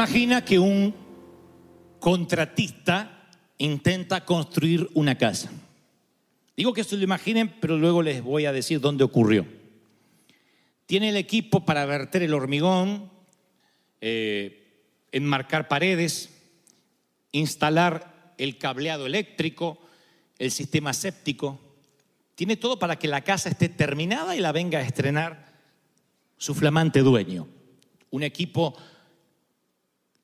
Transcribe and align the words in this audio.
Imagina 0.00 0.42
que 0.42 0.58
un 0.58 0.94
contratista 1.98 3.28
intenta 3.58 4.24
construir 4.24 4.88
una 4.94 5.18
casa. 5.18 5.52
Digo 6.56 6.72
que 6.72 6.84
se 6.84 6.96
lo 6.96 7.04
imaginen, 7.04 7.60
pero 7.60 7.76
luego 7.76 8.02
les 8.02 8.22
voy 8.22 8.46
a 8.46 8.52
decir 8.52 8.80
dónde 8.80 9.04
ocurrió. 9.04 9.46
Tiene 10.86 11.10
el 11.10 11.18
equipo 11.18 11.66
para 11.66 11.84
verter 11.84 12.22
el 12.22 12.32
hormigón, 12.32 13.10
eh, 14.00 14.88
enmarcar 15.12 15.68
paredes, 15.68 16.30
instalar 17.32 18.32
el 18.38 18.56
cableado 18.56 19.04
eléctrico, 19.04 19.80
el 20.38 20.50
sistema 20.50 20.94
séptico. 20.94 21.60
Tiene 22.36 22.56
todo 22.56 22.78
para 22.78 22.98
que 22.98 23.06
la 23.06 23.20
casa 23.20 23.50
esté 23.50 23.68
terminada 23.68 24.34
y 24.34 24.40
la 24.40 24.52
venga 24.52 24.78
a 24.78 24.82
estrenar 24.82 25.52
su 26.38 26.54
flamante 26.54 27.00
dueño. 27.00 27.48
Un 28.08 28.22
equipo 28.22 28.74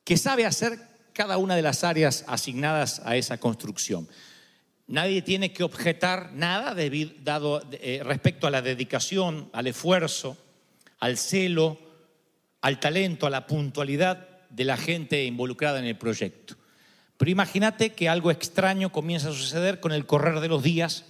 que 0.06 0.16
sabe 0.16 0.46
hacer 0.46 0.78
cada 1.12 1.36
una 1.36 1.56
de 1.56 1.62
las 1.62 1.82
áreas 1.82 2.24
asignadas 2.28 3.02
a 3.04 3.16
esa 3.16 3.38
construcción. 3.38 4.08
Nadie 4.86 5.20
tiene 5.20 5.52
que 5.52 5.64
objetar 5.64 6.32
nada 6.32 6.74
debido- 6.74 7.12
dado, 7.24 7.60
eh, 7.72 8.02
respecto 8.04 8.46
a 8.46 8.50
la 8.52 8.62
dedicación, 8.62 9.50
al 9.52 9.66
esfuerzo, 9.66 10.38
al 11.00 11.18
celo, 11.18 11.76
al 12.60 12.78
talento, 12.78 13.26
a 13.26 13.30
la 13.30 13.48
puntualidad 13.48 14.28
de 14.48 14.64
la 14.64 14.76
gente 14.76 15.24
involucrada 15.24 15.80
en 15.80 15.86
el 15.86 15.98
proyecto. 15.98 16.54
Pero 17.16 17.30
imagínate 17.32 17.90
que 17.92 18.08
algo 18.08 18.30
extraño 18.30 18.92
comienza 18.92 19.30
a 19.30 19.32
suceder 19.32 19.80
con 19.80 19.90
el 19.90 20.06
correr 20.06 20.38
de 20.38 20.48
los 20.48 20.62
días 20.62 21.04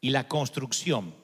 y 0.00 0.10
la 0.10 0.26
construcción. 0.26 1.14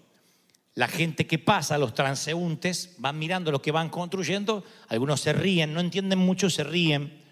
La 0.74 0.88
gente 0.88 1.26
que 1.26 1.38
pasa, 1.38 1.78
los 1.78 1.94
transeúntes, 1.94 2.94
van 2.98 3.18
mirando 3.18 3.50
lo 3.50 3.60
que 3.60 3.72
van 3.72 3.88
construyendo, 3.88 4.64
algunos 4.88 5.20
se 5.20 5.32
ríen, 5.32 5.74
no 5.74 5.80
entienden 5.80 6.18
mucho, 6.18 6.48
se 6.48 6.64
ríen. 6.64 7.22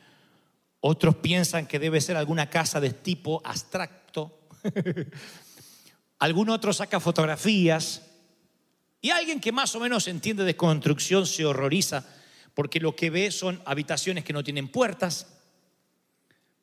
Otros 0.80 1.16
piensan 1.16 1.66
que 1.66 1.78
debe 1.78 2.00
ser 2.00 2.16
alguna 2.16 2.50
casa 2.50 2.80
de 2.80 2.90
tipo 2.90 3.40
abstracto. 3.44 4.40
Algún 6.18 6.50
otro 6.50 6.72
saca 6.72 7.00
fotografías. 7.00 8.02
Y 9.00 9.10
alguien 9.10 9.40
que 9.40 9.52
más 9.52 9.74
o 9.76 9.80
menos 9.80 10.08
entiende 10.08 10.44
de 10.44 10.56
construcción 10.56 11.26
se 11.26 11.44
horroriza 11.44 12.04
porque 12.58 12.80
lo 12.80 12.96
que 12.96 13.08
ve 13.08 13.30
son 13.30 13.62
habitaciones 13.66 14.24
que 14.24 14.32
no 14.32 14.42
tienen 14.42 14.66
puertas, 14.66 15.28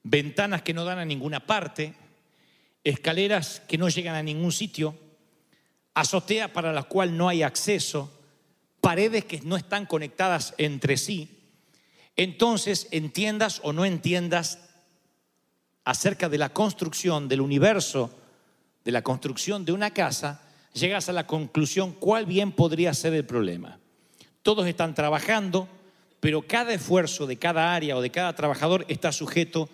ventanas 0.04 0.62
que 0.62 0.74
no 0.74 0.84
dan 0.84 1.00
a 1.00 1.06
ninguna 1.06 1.46
parte, 1.46 1.94
escaleras 2.84 3.62
que 3.66 3.78
no 3.78 3.88
llegan 3.88 4.16
a 4.16 4.22
ningún 4.22 4.52
sitio, 4.52 5.00
azotea 5.96 6.54
para 6.54 6.72
la 6.74 6.84
cual 6.84 7.18
no 7.18 7.28
hay 7.28 7.42
acceso, 7.42 8.12
paredes 8.82 9.26
que 9.26 9.42
no 9.42 9.58
están 9.58 9.88
conectadas 9.88 10.54
entre 10.60 10.98
sí. 10.98 11.40
Entonces, 12.16 12.88
entiendas 12.92 13.60
o 13.64 13.74
no 13.74 13.86
entiendas 13.86 14.60
acerca 15.84 16.30
de 16.30 16.38
la 16.38 16.50
construcción 16.50 17.28
del 17.28 17.42
universo, 17.42 18.12
de 18.84 18.92
la 18.92 19.02
construcción 19.02 19.66
de 19.66 19.72
una 19.72 19.92
casa, 19.92 20.42
llegas 20.74 21.10
a 21.10 21.14
la 21.14 21.26
conclusión 21.26 21.94
cuál 21.94 22.26
bien 22.26 22.52
podría 22.52 22.94
ser 22.94 23.14
el 23.14 23.26
problema. 23.26 23.80
Todos 24.44 24.68
están 24.68 24.94
trabajando, 24.94 25.68
pero 26.20 26.44
cada 26.44 26.74
esfuerzo 26.74 27.26
de 27.26 27.38
cada 27.38 27.74
área 27.74 27.98
o 27.98 28.02
de 28.02 28.12
cada 28.12 28.36
trabajador 28.36 28.86
está 28.90 29.12
sujeto 29.12 29.70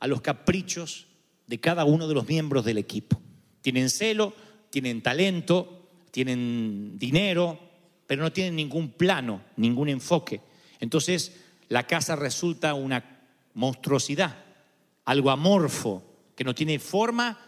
a 0.00 0.06
los 0.06 0.20
caprichos 0.20 1.06
de 1.46 1.60
cada 1.60 1.84
uno 1.84 2.08
de 2.08 2.14
los 2.14 2.26
miembros 2.26 2.64
del 2.64 2.78
equipo. 2.78 3.20
Tienen 3.60 3.90
celo, 3.90 4.34
tienen 4.76 5.00
talento, 5.00 5.88
tienen 6.10 6.98
dinero, 6.98 7.58
pero 8.06 8.22
no 8.22 8.30
tienen 8.30 8.56
ningún 8.56 8.90
plano, 8.90 9.40
ningún 9.56 9.88
enfoque. 9.88 10.42
Entonces, 10.80 11.32
la 11.70 11.86
casa 11.86 12.14
resulta 12.14 12.74
una 12.74 13.02
monstruosidad, 13.54 14.36
algo 15.06 15.30
amorfo, 15.30 16.02
que 16.36 16.44
no 16.44 16.54
tiene 16.54 16.78
forma 16.78 17.38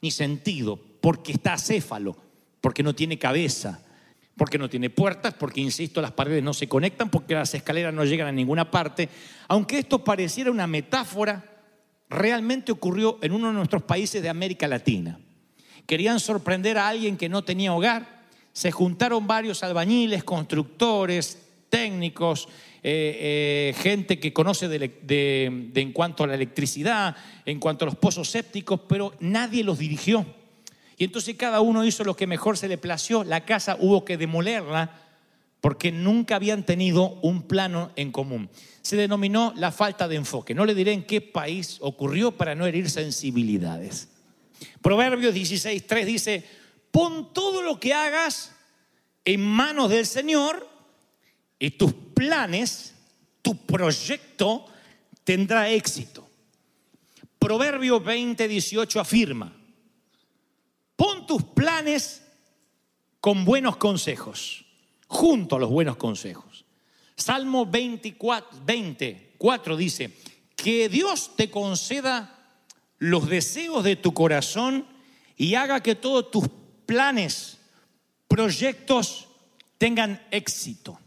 ni 0.00 0.10
sentido, 0.10 0.80
porque 1.02 1.32
está 1.32 1.52
acéfalo, 1.52 2.16
porque 2.62 2.82
no 2.82 2.94
tiene 2.94 3.18
cabeza, 3.18 3.84
porque 4.34 4.56
no 4.56 4.70
tiene 4.70 4.88
puertas, 4.88 5.34
porque, 5.34 5.60
insisto, 5.60 6.00
las 6.00 6.12
paredes 6.12 6.42
no 6.42 6.54
se 6.54 6.68
conectan, 6.68 7.10
porque 7.10 7.34
las 7.34 7.52
escaleras 7.52 7.92
no 7.92 8.06
llegan 8.06 8.28
a 8.28 8.32
ninguna 8.32 8.70
parte. 8.70 9.10
Aunque 9.48 9.80
esto 9.80 10.02
pareciera 10.02 10.50
una 10.50 10.66
metáfora, 10.66 11.44
realmente 12.08 12.72
ocurrió 12.72 13.18
en 13.20 13.32
uno 13.32 13.48
de 13.48 13.52
nuestros 13.52 13.82
países 13.82 14.22
de 14.22 14.30
América 14.30 14.66
Latina. 14.66 15.20
Querían 15.88 16.20
sorprender 16.20 16.76
a 16.76 16.86
alguien 16.86 17.16
que 17.16 17.30
no 17.30 17.44
tenía 17.44 17.72
hogar, 17.72 18.20
se 18.52 18.70
juntaron 18.70 19.26
varios 19.26 19.62
albañiles, 19.62 20.22
constructores, 20.22 21.38
técnicos, 21.70 22.46
eh, 22.82 23.72
eh, 23.72 23.74
gente 23.82 24.20
que 24.20 24.34
conoce 24.34 24.68
de, 24.68 24.78
de- 25.02 25.70
en 25.80 25.92
cuanto 25.94 26.24
a 26.24 26.26
la 26.26 26.34
electricidad, 26.34 27.16
en 27.46 27.58
cuanto 27.58 27.86
a 27.86 27.86
los 27.86 27.96
pozos 27.96 28.28
sépticos, 28.28 28.80
pero 28.86 29.14
nadie 29.20 29.64
los 29.64 29.78
dirigió. 29.78 30.26
Y 30.98 31.04
entonces 31.04 31.36
cada 31.36 31.62
uno 31.62 31.82
hizo 31.86 32.04
lo 32.04 32.14
que 32.14 32.26
mejor 32.26 32.58
se 32.58 32.68
le 32.68 32.76
plació. 32.76 33.24
La 33.24 33.46
casa 33.46 33.78
hubo 33.80 34.04
que 34.04 34.18
demolerla 34.18 34.92
porque 35.62 35.90
nunca 35.90 36.36
habían 36.36 36.66
tenido 36.66 37.18
un 37.22 37.44
plano 37.44 37.92
en 37.96 38.12
común. 38.12 38.50
Se 38.82 38.96
denominó 38.96 39.54
la 39.56 39.72
falta 39.72 40.06
de 40.06 40.16
enfoque. 40.16 40.54
No 40.54 40.66
le 40.66 40.74
diré 40.74 40.92
en 40.92 41.04
qué 41.04 41.22
país 41.22 41.78
ocurrió 41.80 42.32
para 42.32 42.54
no 42.54 42.66
herir 42.66 42.90
sensibilidades. 42.90 44.08
Proverbios 44.80 45.34
16.3 45.34 46.04
dice, 46.04 46.44
pon 46.90 47.32
todo 47.32 47.62
lo 47.62 47.78
que 47.78 47.94
hagas 47.94 48.52
en 49.24 49.44
manos 49.44 49.90
del 49.90 50.06
Señor 50.06 50.68
y 51.58 51.70
tus 51.72 51.92
planes, 51.92 52.94
tu 53.42 53.56
proyecto 53.66 54.66
tendrá 55.24 55.68
éxito. 55.70 56.28
Proverbio 57.38 58.02
20:18 58.02 59.00
afirma, 59.00 59.52
pon 60.96 61.26
tus 61.26 61.42
planes 61.42 62.22
con 63.20 63.44
buenos 63.44 63.76
consejos, 63.76 64.64
junto 65.06 65.56
a 65.56 65.58
los 65.58 65.70
buenos 65.70 65.96
consejos. 65.96 66.64
Salmo 67.16 67.66
24, 67.66 68.60
24 68.64 69.76
dice, 69.76 70.12
que 70.58 70.88
Dios 70.88 71.36
te 71.36 71.50
conceda 71.50 72.37
los 72.98 73.28
deseos 73.28 73.84
de 73.84 73.96
tu 73.96 74.12
corazón 74.12 74.86
y 75.36 75.54
haga 75.54 75.82
que 75.82 75.94
todos 75.94 76.30
tus 76.30 76.44
planes, 76.86 77.58
proyectos 78.26 79.28
tengan 79.78 80.22
éxito. 80.30 80.98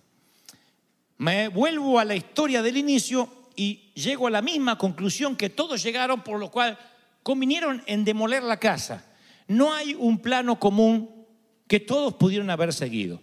Me 1.18 1.50
vuelvo 1.50 2.00
a 2.00 2.06
la 2.06 2.16
historia 2.16 2.62
del 2.62 2.78
inicio 2.78 3.30
y 3.56 3.92
llego 3.94 4.28
a 4.28 4.32
la 4.32 4.42
misma 4.42 4.78
conclusión 4.78 5.36
que 5.36 5.50
todos 5.50 5.84
llegaron, 5.84 6.24
por 6.24 6.40
lo 6.40 6.50
cual 6.50 6.80
convinieron 7.22 7.84
en 7.86 8.06
demoler 8.06 8.42
la 8.44 8.58
casa. 8.58 9.06
No 9.48 9.74
hay 9.74 9.94
un 9.94 10.20
plano 10.20 10.60
común 10.60 11.28
que 11.68 11.80
todos 11.80 12.16
pudieron 12.16 12.50
haber 12.50 12.74
seguido. 12.74 13.22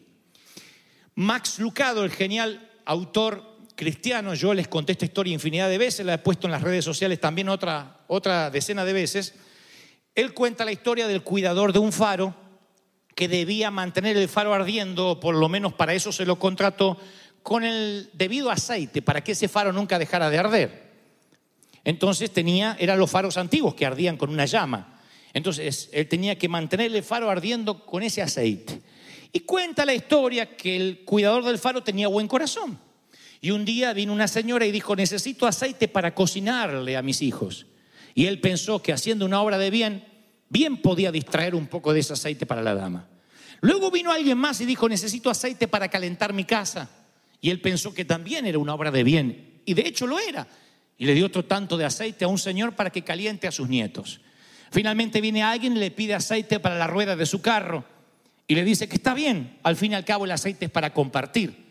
Max 1.15 1.59
Lucado, 1.59 2.05
el 2.05 2.11
genial 2.11 2.71
autor 2.85 3.48
cristianos, 3.79 4.41
yo 4.41 4.55
les 4.55 4.67
conté 4.67 4.91
esta 4.91 5.05
historia 5.05 5.33
infinidad 5.33 5.69
de 5.69 5.79
veces, 5.79 6.05
la 6.05 6.15
he 6.15 6.19
puesto 6.19 6.49
en 6.49 6.51
las 6.51 6.63
redes 6.63 6.85
sociales 6.85 7.21
también 7.21 7.49
otra, 7.49 8.01
otra 8.09 8.51
decena 8.51 8.85
de 8.85 8.93
veces. 8.93 9.35
Él 10.17 10.35
cuenta 10.35 10.65
la 10.65 10.73
historia 10.73 11.07
del 11.07 11.23
cuidador 11.23 11.73
de 11.73 11.79
un 11.79 11.93
faro 11.93 12.35
que 13.15 13.29
debía 13.29 13.71
mantener 13.71 14.17
el 14.17 14.29
faro 14.29 14.53
ardiendo, 14.53 15.11
o 15.11 15.21
por 15.21 15.37
lo 15.37 15.49
menos 15.49 15.75
para 15.75 15.95
eso 15.95 16.11
se 16.11 16.27
lo 16.27 16.41
contrató, 16.41 16.99
con 17.45 17.63
el 17.63 18.11
debido 18.15 18.51
aceite, 18.51 19.01
para 19.01 19.23
que 19.23 19.31
ese 19.33 19.47
faro 19.47 19.73
nunca 19.73 19.97
dejara 19.97 20.29
de 20.29 20.39
arder. 20.39 20.93
Entonces 21.85 22.33
tenía, 22.33 22.77
eran 22.81 22.99
los 22.99 23.09
faros 23.09 23.37
antiguos 23.37 23.77
que 23.77 23.87
ardían 23.87 24.17
con 24.17 24.31
una 24.31 24.47
llama. 24.47 25.01
Entonces 25.33 25.89
él 25.93 26.09
tenía 26.09 26.37
que 26.37 26.49
mantener 26.49 26.93
el 26.93 27.03
faro 27.05 27.31
ardiendo 27.31 27.87
con 27.87 28.03
ese 28.03 28.23
aceite. 28.23 28.83
Y 29.33 29.41
cuenta 29.41 29.87
la 29.87 29.95
historia 29.95 30.57
que 30.57 30.75
el 30.75 31.05
cuidador 31.05 31.45
del 31.45 31.59
faro 31.59 31.85
tenía 31.85 32.09
buen 32.09 32.27
corazón. 32.27 32.88
Y 33.41 33.51
un 33.51 33.65
día 33.65 33.93
vino 33.93 34.13
una 34.13 34.29
señora 34.29 34.67
y 34.67 34.73
dijo, 34.73 34.97
necesito 34.97 35.47
aceite 35.47 35.89
para 35.89 36.15
cocinarle 36.15 36.97
a 36.97 37.03
mis 37.03 37.23
hijos. 37.23 37.67
Y 38.15 38.27
él 38.27 38.41
pensó 38.41 38.83
que 38.83 38.93
haciendo 38.93 39.25
una 39.25 39.41
obra 39.41 39.59
de 39.59 39.71
bien, 39.71 40.05
bien 40.49 40.79
podía 40.79 41.13
distraer 41.13 41.55
un 41.55 41.69
poco 41.69 41.93
de 41.93 42.01
ese 42.01 42.15
aceite 42.15 42.47
para 42.47 42.63
la 42.63 42.75
dama. 42.75 43.09
Luego 43.61 43.91
vino 43.91 44.11
alguien 44.11 44.39
más 44.39 44.61
y 44.61 44.67
dijo, 44.67 44.89
necesito 44.89 45.31
aceite 45.31 45.69
para 45.69 45.89
calentar 45.89 46.33
mi 46.33 46.45
casa. 46.45 46.91
Y 47.41 47.51
él 47.51 47.61
pensó 47.61 47.95
que 47.95 48.05
también 48.05 48.47
era 48.47 48.59
una 48.59 48.75
obra 48.75 48.91
de 48.91 49.05
bien. 49.05 49.63
Y 49.65 49.75
de 49.75 49.83
hecho 49.83 50.07
lo 50.07 50.19
era. 50.19 50.49
Y 50.97 51.07
le 51.07 51.15
dio 51.15 51.27
otro 51.27 51.45
tanto 51.45 51.77
de 51.77 51.85
aceite 51.85 52.25
a 52.25 52.29
un 52.29 52.39
señor 52.39 52.75
para 52.75 52.91
que 52.91 53.03
caliente 53.03 53.47
a 53.47 53.53
sus 53.53 53.69
nietos. 53.69 54.21
Finalmente 54.71 55.21
viene 55.21 55.43
alguien 55.43 55.77
y 55.77 55.81
le 55.81 55.91
pide 55.91 56.15
aceite 56.15 56.61
para 56.61 56.77
la 56.77 56.87
rueda 56.87 57.15
de 57.15 57.27
su 57.27 57.41
carro. 57.41 57.85
Y 58.49 58.55
le 58.55 58.65
dice 58.65 58.89
que 58.89 58.97
está 58.97 59.15
bien, 59.15 59.59
al 59.63 59.77
fin 59.77 59.93
y 59.93 59.95
al 59.95 60.05
cabo 60.05 60.25
el 60.25 60.33
aceite 60.33 60.65
es 60.65 60.71
para 60.71 60.93
compartir. 60.93 61.68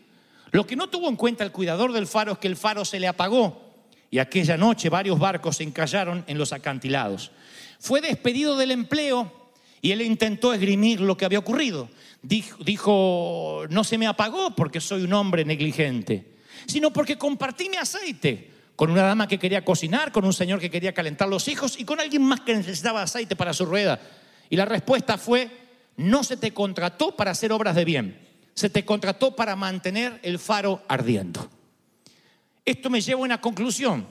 Lo 0.50 0.66
que 0.66 0.76
no 0.76 0.88
tuvo 0.88 1.08
en 1.08 1.16
cuenta 1.16 1.44
el 1.44 1.52
cuidador 1.52 1.92
del 1.92 2.06
faro 2.06 2.32
es 2.32 2.38
que 2.38 2.48
el 2.48 2.56
faro 2.56 2.84
se 2.84 3.00
le 3.00 3.08
apagó 3.08 3.68
y 4.10 4.18
aquella 4.18 4.56
noche 4.56 4.88
varios 4.88 5.18
barcos 5.18 5.56
se 5.56 5.64
encallaron 5.64 6.24
en 6.26 6.38
los 6.38 6.52
acantilados. 6.52 7.30
Fue 7.78 8.00
despedido 8.00 8.56
del 8.56 8.70
empleo 8.70 9.30
y 9.80 9.92
él 9.92 10.02
intentó 10.02 10.52
esgrimir 10.52 11.00
lo 11.00 11.16
que 11.16 11.24
había 11.24 11.38
ocurrido. 11.38 11.88
Dijo, 12.22 12.56
dijo, 12.64 13.64
no 13.70 13.84
se 13.84 13.98
me 13.98 14.06
apagó 14.06 14.54
porque 14.54 14.80
soy 14.80 15.02
un 15.02 15.12
hombre 15.12 15.44
negligente, 15.44 16.38
sino 16.66 16.92
porque 16.92 17.16
compartí 17.16 17.68
mi 17.68 17.76
aceite 17.76 18.50
con 18.74 18.90
una 18.90 19.02
dama 19.02 19.28
que 19.28 19.38
quería 19.38 19.64
cocinar, 19.64 20.12
con 20.12 20.24
un 20.24 20.32
señor 20.32 20.60
que 20.60 20.70
quería 20.70 20.94
calentar 20.94 21.28
los 21.28 21.48
hijos 21.48 21.78
y 21.78 21.84
con 21.84 22.00
alguien 22.00 22.22
más 22.22 22.40
que 22.40 22.54
necesitaba 22.54 23.02
aceite 23.02 23.36
para 23.36 23.52
su 23.52 23.66
rueda. 23.66 24.00
Y 24.50 24.56
la 24.56 24.64
respuesta 24.64 25.18
fue, 25.18 25.50
no 25.96 26.24
se 26.24 26.36
te 26.36 26.52
contrató 26.52 27.14
para 27.16 27.32
hacer 27.32 27.52
obras 27.52 27.74
de 27.74 27.84
bien, 27.84 28.27
se 28.58 28.68
te 28.68 28.84
contrató 28.84 29.36
para 29.36 29.54
mantener 29.54 30.18
el 30.24 30.40
faro 30.40 30.82
ardiendo. 30.88 31.48
Esto 32.64 32.90
me 32.90 33.00
lleva 33.00 33.20
a 33.20 33.24
una 33.24 33.40
conclusión. 33.40 34.04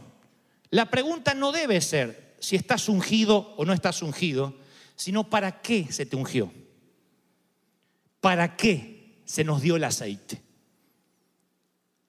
La 0.69 0.89
pregunta 0.89 1.33
no 1.33 1.51
debe 1.51 1.81
ser 1.81 2.37
si 2.39 2.55
estás 2.55 2.87
ungido 2.87 3.53
o 3.57 3.65
no 3.65 3.73
estás 3.73 4.01
ungido, 4.01 4.55
sino 4.95 5.29
para 5.29 5.61
qué 5.61 5.91
se 5.91 6.05
te 6.05 6.15
ungió. 6.15 6.53
¿Para 8.21 8.55
qué 8.55 9.21
se 9.25 9.43
nos 9.43 9.61
dio 9.61 9.75
el 9.75 9.83
aceite? 9.83 10.41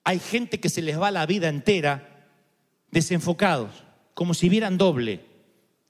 Hay 0.04 0.20
gente 0.20 0.60
que 0.60 0.68
se 0.68 0.80
les 0.80 0.96
va 0.96 1.10
la 1.10 1.26
vida 1.26 1.48
entera 1.48 2.28
desenfocados, 2.92 3.82
como 4.14 4.32
si 4.32 4.48
vieran 4.48 4.78
doble, 4.78 5.26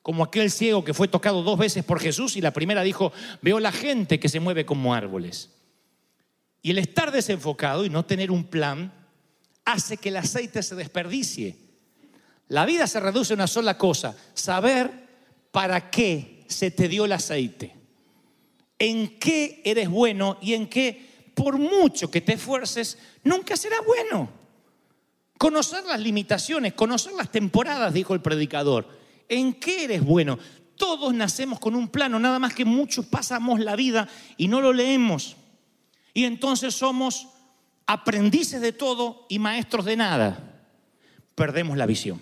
como 0.00 0.24
aquel 0.24 0.50
ciego 0.50 0.82
que 0.82 0.94
fue 0.94 1.08
tocado 1.08 1.42
dos 1.42 1.58
veces 1.58 1.84
por 1.84 2.00
Jesús 2.00 2.36
y 2.36 2.40
la 2.40 2.54
primera 2.54 2.82
dijo, 2.82 3.12
veo 3.42 3.60
la 3.60 3.70
gente 3.70 4.18
que 4.18 4.30
se 4.30 4.40
mueve 4.40 4.64
como 4.64 4.94
árboles. 4.94 5.50
Y 6.62 6.70
el 6.70 6.78
estar 6.78 7.12
desenfocado 7.12 7.84
y 7.84 7.90
no 7.90 8.04
tener 8.04 8.30
un 8.30 8.44
plan 8.44 8.92
hace 9.64 9.96
que 9.96 10.08
el 10.08 10.16
aceite 10.16 10.62
se 10.62 10.74
desperdicie. 10.74 11.56
La 12.48 12.64
vida 12.64 12.86
se 12.86 13.00
reduce 13.00 13.32
a 13.32 13.36
una 13.36 13.46
sola 13.46 13.76
cosa, 13.76 14.16
saber 14.34 14.90
para 15.50 15.90
qué 15.90 16.44
se 16.48 16.70
te 16.70 16.88
dio 16.88 17.04
el 17.04 17.12
aceite, 17.12 17.74
en 18.78 19.18
qué 19.18 19.60
eres 19.64 19.88
bueno 19.88 20.38
y 20.40 20.54
en 20.54 20.68
qué, 20.68 21.32
por 21.34 21.58
mucho 21.58 22.10
que 22.10 22.22
te 22.22 22.34
esfuerces, 22.34 22.98
nunca 23.22 23.56
serás 23.56 23.80
bueno. 23.86 24.30
Conocer 25.36 25.84
las 25.84 26.00
limitaciones, 26.00 26.72
conocer 26.72 27.12
las 27.12 27.30
temporadas, 27.30 27.92
dijo 27.92 28.14
el 28.14 28.22
predicador. 28.22 28.88
¿En 29.28 29.54
qué 29.54 29.84
eres 29.84 30.02
bueno? 30.02 30.38
Todos 30.76 31.12
nacemos 31.12 31.60
con 31.60 31.76
un 31.76 31.88
plano, 31.88 32.18
nada 32.18 32.38
más 32.38 32.54
que 32.54 32.64
muchos 32.64 33.06
pasamos 33.06 33.60
la 33.60 33.76
vida 33.76 34.08
y 34.36 34.48
no 34.48 34.60
lo 34.60 34.72
leemos. 34.72 35.36
Y 36.18 36.24
entonces 36.24 36.74
somos 36.74 37.28
aprendices 37.86 38.60
de 38.60 38.72
todo 38.72 39.24
y 39.28 39.38
maestros 39.38 39.84
de 39.84 39.94
nada. 39.94 40.64
Perdemos 41.36 41.76
la 41.76 41.86
visión. 41.86 42.20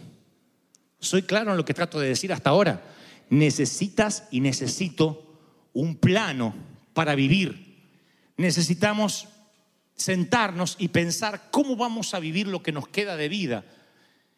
Soy 1.00 1.22
claro 1.22 1.52
en 1.52 1.56
lo 1.56 1.64
que 1.64 1.72
trato 1.72 1.98
de 1.98 2.08
decir 2.08 2.30
hasta 2.30 2.50
ahora. 2.50 2.82
Necesitas 3.30 4.24
y 4.30 4.40
necesito 4.40 5.40
un 5.72 5.96
plano 5.96 6.54
para 6.92 7.14
vivir. 7.14 7.88
Necesitamos 8.36 9.28
sentarnos 9.94 10.76
y 10.78 10.88
pensar 10.88 11.48
cómo 11.50 11.74
vamos 11.74 12.12
a 12.12 12.20
vivir 12.20 12.48
lo 12.48 12.62
que 12.62 12.72
nos 12.72 12.88
queda 12.88 13.16
de 13.16 13.30
vida 13.30 13.64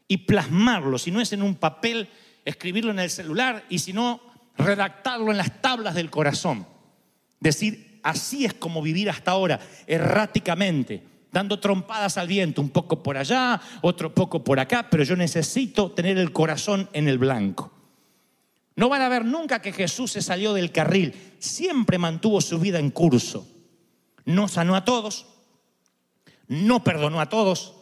y 0.07 0.19
plasmarlo, 0.19 0.99
si 0.99 1.11
no 1.11 1.21
es 1.21 1.33
en 1.33 1.43
un 1.43 1.57
papel, 1.57 2.09
escribirlo 2.45 2.93
en 2.93 3.01
el 3.01 3.11
celular 3.11 3.65
y 3.69 3.81
si 3.81 3.93
no, 3.93 4.21
redactarlo 4.57 5.33
en 5.33 5.37
las 5.37 5.61
tablas 5.61 5.97
del 5.97 6.11
corazón. 6.11 6.65
Decir, 7.41 7.88
así 8.03 8.45
es 8.45 8.55
como 8.55 8.83
vivir 8.83 9.11
hasta 9.11 9.33
ahora, 9.33 9.61
erráticamente, 9.87 11.03
dando 11.33 11.59
trompadas 11.61 12.17
al 12.17 12.29
viento, 12.29 12.61
un 12.61 12.71
poco 12.71 13.03
por 13.03 13.17
allá, 13.17 13.61
otro 13.83 14.15
poco 14.15 14.43
por 14.43 14.61
acá, 14.61 14.89
pero 14.91 15.05
yo 15.05 15.17
necesito 15.17 15.91
tener 15.93 16.19
el 16.19 16.33
corazón 16.33 16.89
en 16.93 17.09
el 17.09 17.19
blanco. 17.19 17.73
No 18.77 18.89
van 18.89 19.03
a 19.03 19.09
ver 19.09 19.25
nunca 19.25 19.61
que 19.61 19.73
Jesús 19.73 20.13
se 20.13 20.23
salió 20.23 20.55
del 20.55 20.71
carril, 20.71 21.15
siempre 21.39 21.99
mantuvo 21.99 22.41
su 22.41 22.59
vida 22.59 22.79
en 22.79 22.91
curso. 22.91 23.47
No 24.25 24.47
sanó 24.47 24.77
a 24.77 24.85
todos, 24.85 25.27
no 26.47 26.85
perdonó 26.85 27.21
a 27.21 27.29
todos. 27.29 27.75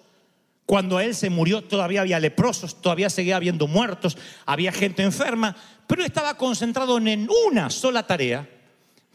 Cuando 0.64 0.98
él 0.98 1.14
se 1.14 1.30
murió 1.30 1.62
todavía 1.62 2.00
había 2.00 2.18
leprosos, 2.18 2.80
todavía 2.80 3.10
seguía 3.10 3.36
habiendo 3.36 3.68
muertos, 3.68 4.16
había 4.46 4.72
gente 4.72 5.02
enferma, 5.02 5.54
pero 5.86 6.02
estaba 6.04 6.36
concentrado 6.36 6.98
en 6.98 7.28
una 7.46 7.70
sola 7.70 8.06
tarea. 8.06 8.48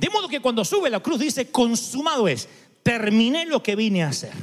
De 0.01 0.09
modo 0.09 0.27
que 0.27 0.39
cuando 0.39 0.65
sube 0.65 0.89
la 0.89 0.99
cruz 0.99 1.19
dice, 1.19 1.51
consumado 1.51 2.27
es, 2.27 2.49
terminé 2.81 3.45
lo 3.45 3.61
que 3.61 3.75
vine 3.75 4.01
a 4.01 4.07
hacer. 4.07 4.33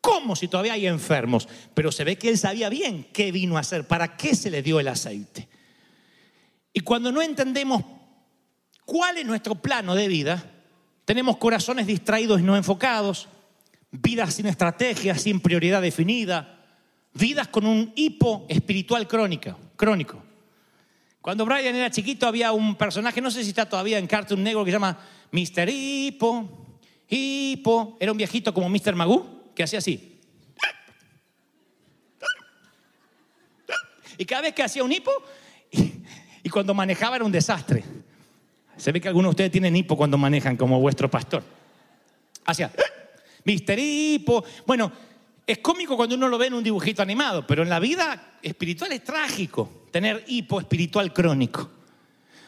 ¿Cómo 0.00 0.34
si 0.34 0.48
todavía 0.48 0.72
hay 0.72 0.88
enfermos? 0.88 1.48
Pero 1.72 1.92
se 1.92 2.02
ve 2.02 2.18
que 2.18 2.30
él 2.30 2.36
sabía 2.36 2.68
bien 2.68 3.06
qué 3.12 3.30
vino 3.30 3.56
a 3.56 3.60
hacer, 3.60 3.86
para 3.86 4.16
qué 4.16 4.34
se 4.34 4.50
le 4.50 4.62
dio 4.62 4.80
el 4.80 4.88
aceite. 4.88 5.48
Y 6.72 6.80
cuando 6.80 7.12
no 7.12 7.22
entendemos 7.22 7.84
cuál 8.84 9.18
es 9.18 9.24
nuestro 9.24 9.54
plano 9.54 9.94
de 9.94 10.08
vida, 10.08 10.44
tenemos 11.04 11.36
corazones 11.36 11.86
distraídos 11.86 12.40
y 12.40 12.42
no 12.42 12.56
enfocados, 12.56 13.28
vidas 13.92 14.34
sin 14.34 14.46
estrategia, 14.46 15.16
sin 15.16 15.38
prioridad 15.38 15.80
definida, 15.80 16.66
vidas 17.14 17.46
con 17.46 17.66
un 17.66 17.92
hipo 17.94 18.46
espiritual 18.48 19.06
crónica, 19.06 19.56
crónico. 19.76 20.25
Cuando 21.26 21.44
Brian 21.44 21.74
era 21.74 21.90
chiquito 21.90 22.24
había 22.28 22.52
un 22.52 22.76
personaje, 22.76 23.20
no 23.20 23.32
sé 23.32 23.42
si 23.42 23.48
está 23.48 23.68
todavía 23.68 23.98
en 23.98 24.06
Cartoon 24.06 24.44
Network, 24.44 24.64
que 24.66 24.70
se 24.70 24.76
llama 24.76 24.96
Mr. 25.32 25.68
Hipo, 25.68 26.68
Hipo, 27.08 27.96
era 27.98 28.12
un 28.12 28.18
viejito 28.18 28.54
como 28.54 28.68
Mr. 28.68 28.94
Magoo, 28.94 29.52
que 29.52 29.64
hacía 29.64 29.80
así. 29.80 30.20
Y 34.16 34.24
cada 34.24 34.42
vez 34.42 34.54
que 34.54 34.62
hacía 34.62 34.84
un 34.84 34.92
hipo, 34.92 35.10
y 36.44 36.48
cuando 36.48 36.74
manejaba 36.74 37.16
era 37.16 37.24
un 37.24 37.32
desastre. 37.32 37.82
Se 38.76 38.92
ve 38.92 39.00
que 39.00 39.08
algunos 39.08 39.30
de 39.30 39.32
ustedes 39.32 39.50
tienen 39.50 39.74
hipo 39.74 39.96
cuando 39.96 40.16
manejan 40.16 40.56
como 40.56 40.78
vuestro 40.78 41.10
pastor. 41.10 41.42
Hacía... 42.44 42.70
Mister 43.42 43.76
Hipo. 43.80 44.44
Bueno, 44.64 44.92
es 45.46 45.58
cómico 45.58 45.96
cuando 45.96 46.16
uno 46.16 46.28
lo 46.28 46.38
ve 46.38 46.48
en 46.48 46.54
un 46.54 46.64
dibujito 46.64 47.02
animado, 47.02 47.46
pero 47.46 47.62
en 47.62 47.68
la 47.68 47.78
vida 47.78 48.38
espiritual 48.42 48.90
es 48.92 49.04
trágico 49.04 49.84
tener 49.92 50.24
hipo 50.26 50.58
espiritual 50.58 51.12
crónico. 51.12 51.70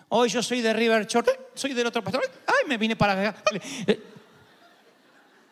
Hoy 0.09 0.29
yo 0.29 0.43
soy 0.43 0.63
de 0.63 0.73
River 0.73 1.07
Short, 1.07 1.29
soy 1.55 1.75
del 1.75 1.87
otro 1.87 2.03
pastor. 2.03 2.29
Ay, 2.47 2.67
me 2.67 2.77
vine 2.77 2.97
para 2.97 3.29
acá. 3.29 3.43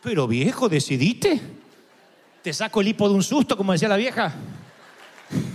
Pero 0.03 0.27
viejo, 0.27 0.69
decidiste. 0.69 1.41
Te 2.43 2.53
saco 2.53 2.81
el 2.81 2.89
hipo 2.89 3.09
de 3.09 3.15
un 3.15 3.23
susto, 3.23 3.57
como 3.57 3.73
decía 3.73 3.89
la 3.89 3.97
vieja. 3.97 4.35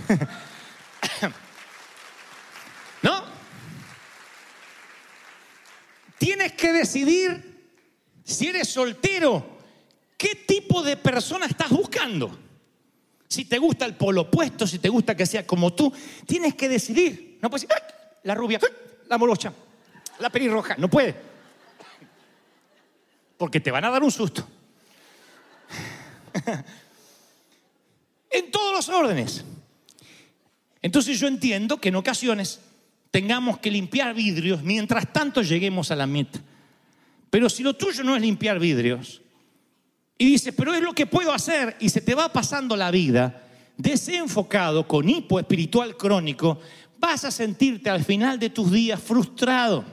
¿No? 3.02 3.22
Tienes 6.16 6.52
que 6.52 6.72
decidir 6.72 7.68
si 8.24 8.48
eres 8.48 8.68
soltero 8.68 9.51
¿Qué 9.51 9.51
de 10.80 10.96
persona 10.96 11.46
estás 11.46 11.70
buscando? 11.70 12.38
Si 13.26 13.46
te 13.46 13.58
gusta 13.58 13.84
el 13.84 13.96
polo 13.96 14.22
opuesto, 14.22 14.66
si 14.66 14.78
te 14.78 14.88
gusta 14.88 15.16
que 15.16 15.26
sea 15.26 15.44
como 15.44 15.72
tú, 15.72 15.92
tienes 16.26 16.54
que 16.54 16.68
decidir. 16.68 17.38
No 17.42 17.50
puedes 17.50 17.68
decir, 17.68 17.82
la 18.22 18.34
rubia, 18.34 18.60
la 19.08 19.18
morocha, 19.18 19.52
la 20.20 20.30
pelirroja. 20.30 20.76
No 20.78 20.88
puede. 20.88 21.14
Porque 23.36 23.58
te 23.58 23.70
van 23.70 23.84
a 23.84 23.90
dar 23.90 24.02
un 24.02 24.12
susto. 24.12 24.46
en 28.30 28.50
todos 28.50 28.72
los 28.72 28.88
órdenes. 28.88 29.44
Entonces 30.80 31.18
yo 31.18 31.26
entiendo 31.26 31.78
que 31.78 31.88
en 31.88 31.96
ocasiones 31.96 32.60
tengamos 33.10 33.58
que 33.58 33.70
limpiar 33.70 34.14
vidrios 34.14 34.62
mientras 34.62 35.12
tanto 35.12 35.42
lleguemos 35.42 35.90
a 35.90 35.96
la 35.96 36.06
meta. 36.06 36.40
Pero 37.30 37.48
si 37.48 37.62
lo 37.62 37.74
tuyo 37.74 38.04
no 38.04 38.14
es 38.14 38.20
limpiar 38.20 38.58
vidrios, 38.58 39.21
y 40.22 40.26
dices, 40.26 40.54
pero 40.56 40.72
es 40.72 40.80
lo 40.80 40.92
que 40.92 41.04
puedo 41.04 41.32
hacer, 41.32 41.76
y 41.80 41.88
se 41.88 42.00
te 42.00 42.14
va 42.14 42.32
pasando 42.32 42.76
la 42.76 42.92
vida 42.92 43.42
desenfocado 43.76 44.86
con 44.86 45.08
hipo 45.08 45.40
espiritual 45.40 45.96
crónico, 45.96 46.60
vas 47.00 47.24
a 47.24 47.32
sentirte 47.32 47.90
al 47.90 48.04
final 48.04 48.38
de 48.38 48.48
tus 48.48 48.70
días 48.70 49.02
frustrado. 49.02 49.84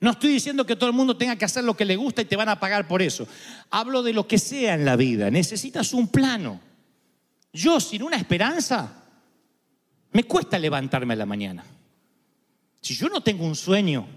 No 0.00 0.10
estoy 0.10 0.32
diciendo 0.32 0.66
que 0.66 0.74
todo 0.74 0.90
el 0.90 0.96
mundo 0.96 1.16
tenga 1.16 1.36
que 1.36 1.44
hacer 1.44 1.62
lo 1.62 1.76
que 1.76 1.84
le 1.84 1.94
gusta 1.94 2.22
y 2.22 2.24
te 2.24 2.34
van 2.34 2.48
a 2.48 2.58
pagar 2.58 2.88
por 2.88 3.02
eso. 3.02 3.28
Hablo 3.70 4.02
de 4.02 4.14
lo 4.14 4.26
que 4.26 4.40
sea 4.40 4.74
en 4.74 4.84
la 4.84 4.96
vida. 4.96 5.30
Necesitas 5.30 5.94
un 5.94 6.08
plano. 6.08 6.60
Yo 7.52 7.78
sin 7.78 8.02
una 8.02 8.16
esperanza, 8.16 9.04
me 10.10 10.24
cuesta 10.24 10.58
levantarme 10.58 11.14
a 11.14 11.18
la 11.18 11.26
mañana. 11.26 11.64
Si 12.80 12.96
yo 12.96 13.08
no 13.08 13.20
tengo 13.20 13.44
un 13.44 13.54
sueño, 13.54 14.08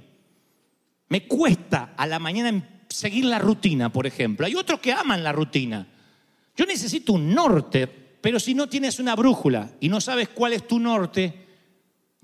me 1.09 1.27
cuesta 1.27 1.93
a 1.95 2.07
la 2.07 2.17
mañana 2.17 2.49
seguir 2.95 3.25
la 3.25 3.39
rutina, 3.39 3.91
por 3.91 4.07
ejemplo. 4.07 4.45
Hay 4.45 4.55
otros 4.55 4.79
que 4.79 4.93
aman 4.93 5.23
la 5.23 5.31
rutina. 5.31 5.85
Yo 6.55 6.65
necesito 6.65 7.13
un 7.13 7.33
norte, 7.33 7.87
pero 7.87 8.39
si 8.39 8.53
no 8.53 8.67
tienes 8.67 8.99
una 8.99 9.15
brújula 9.15 9.71
y 9.79 9.89
no 9.89 9.99
sabes 9.99 10.29
cuál 10.29 10.53
es 10.53 10.65
tu 10.65 10.79
norte, 10.79 11.45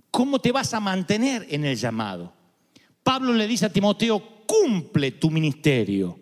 ¿cómo 0.09 0.39
te 0.39 0.51
vas 0.51 0.73
a 0.73 0.79
mantener 0.79 1.45
en 1.49 1.65
el 1.65 1.75
llamado? 1.75 2.33
Pablo 3.03 3.33
le 3.33 3.47
dice 3.47 3.65
a 3.65 3.73
Timoteo, 3.73 4.45
cumple 4.45 5.11
tu 5.11 5.29
ministerio. 5.29 6.17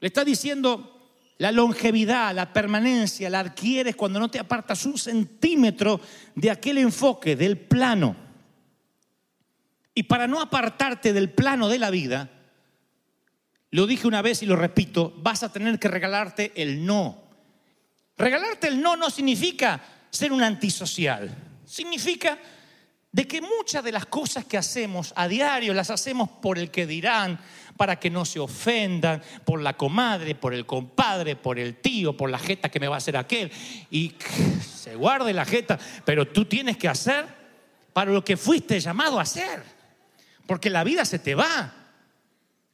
Le 0.00 0.06
está 0.06 0.24
diciendo, 0.24 1.10
la 1.38 1.52
longevidad, 1.52 2.34
la 2.34 2.52
permanencia, 2.52 3.28
la 3.28 3.40
adquieres 3.40 3.96
cuando 3.96 4.18
no 4.18 4.30
te 4.30 4.38
apartas 4.38 4.86
un 4.86 4.96
centímetro 4.96 6.00
de 6.34 6.50
aquel 6.50 6.78
enfoque, 6.78 7.36
del 7.36 7.58
plano. 7.58 8.16
Y 9.94 10.04
para 10.04 10.26
no 10.26 10.40
apartarte 10.40 11.12
del 11.12 11.30
plano 11.30 11.68
de 11.68 11.78
la 11.78 11.90
vida, 11.90 12.30
lo 13.72 13.86
dije 13.86 14.06
una 14.06 14.20
vez 14.20 14.42
y 14.42 14.46
lo 14.46 14.54
repito, 14.54 15.14
vas 15.16 15.42
a 15.42 15.50
tener 15.50 15.78
que 15.78 15.88
regalarte 15.88 16.52
el 16.54 16.84
no. 16.84 17.18
Regalarte 18.18 18.68
el 18.68 18.80
no 18.80 18.96
no 18.96 19.08
significa 19.08 19.80
ser 20.10 20.30
un 20.30 20.42
antisocial. 20.42 21.34
Significa 21.64 22.38
de 23.10 23.26
que 23.26 23.40
muchas 23.40 23.82
de 23.82 23.92
las 23.92 24.04
cosas 24.06 24.44
que 24.44 24.58
hacemos 24.58 25.14
a 25.16 25.26
diario 25.26 25.72
las 25.72 25.88
hacemos 25.90 26.28
por 26.28 26.58
el 26.58 26.70
que 26.70 26.86
dirán, 26.86 27.40
para 27.78 27.98
que 27.98 28.10
no 28.10 28.26
se 28.26 28.40
ofendan, 28.40 29.22
por 29.46 29.62
la 29.62 29.74
comadre, 29.74 30.34
por 30.34 30.52
el 30.52 30.66
compadre, 30.66 31.34
por 31.34 31.58
el 31.58 31.76
tío, 31.76 32.14
por 32.14 32.28
la 32.28 32.38
jeta 32.38 32.70
que 32.70 32.78
me 32.78 32.88
va 32.88 32.96
a 32.96 32.98
hacer 32.98 33.16
aquel. 33.16 33.50
Y 33.90 34.14
se 34.62 34.96
guarde 34.96 35.32
la 35.32 35.46
jeta, 35.46 35.78
pero 36.04 36.28
tú 36.28 36.44
tienes 36.44 36.76
que 36.76 36.88
hacer 36.88 37.24
para 37.94 38.12
lo 38.12 38.22
que 38.22 38.36
fuiste 38.36 38.78
llamado 38.80 39.18
a 39.18 39.22
hacer, 39.22 39.62
porque 40.46 40.68
la 40.68 40.84
vida 40.84 41.06
se 41.06 41.18
te 41.18 41.34
va. 41.34 41.81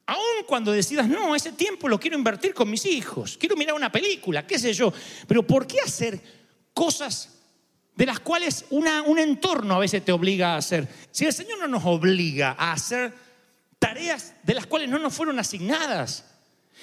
Aún 0.09 0.43
cuando 0.47 0.71
decidas, 0.71 1.07
no, 1.07 1.35
ese 1.35 1.51
tiempo 1.51 1.87
lo 1.87 1.99
quiero 1.99 2.17
invertir 2.17 2.51
con 2.51 2.67
mis 2.67 2.83
hijos, 2.87 3.37
quiero 3.37 3.55
mirar 3.55 3.75
una 3.75 3.91
película, 3.91 4.47
qué 4.47 4.57
sé 4.57 4.73
yo, 4.73 4.91
pero 5.27 5.45
¿por 5.45 5.67
qué 5.67 5.81
hacer 5.81 6.19
cosas 6.73 7.37
de 7.95 8.07
las 8.07 8.19
cuales 8.19 8.65
un 8.71 9.19
entorno 9.19 9.75
a 9.75 9.77
veces 9.77 10.03
te 10.03 10.11
obliga 10.11 10.55
a 10.55 10.57
hacer? 10.57 10.87
Si 11.11 11.25
el 11.25 11.33
Señor 11.33 11.59
no 11.59 11.67
nos 11.67 11.85
obliga 11.85 12.55
a 12.57 12.71
hacer 12.71 13.13
tareas 13.77 14.33
de 14.41 14.55
las 14.55 14.65
cuales 14.65 14.89
no 14.89 14.97
nos 14.97 15.13
fueron 15.13 15.37
asignadas. 15.37 16.25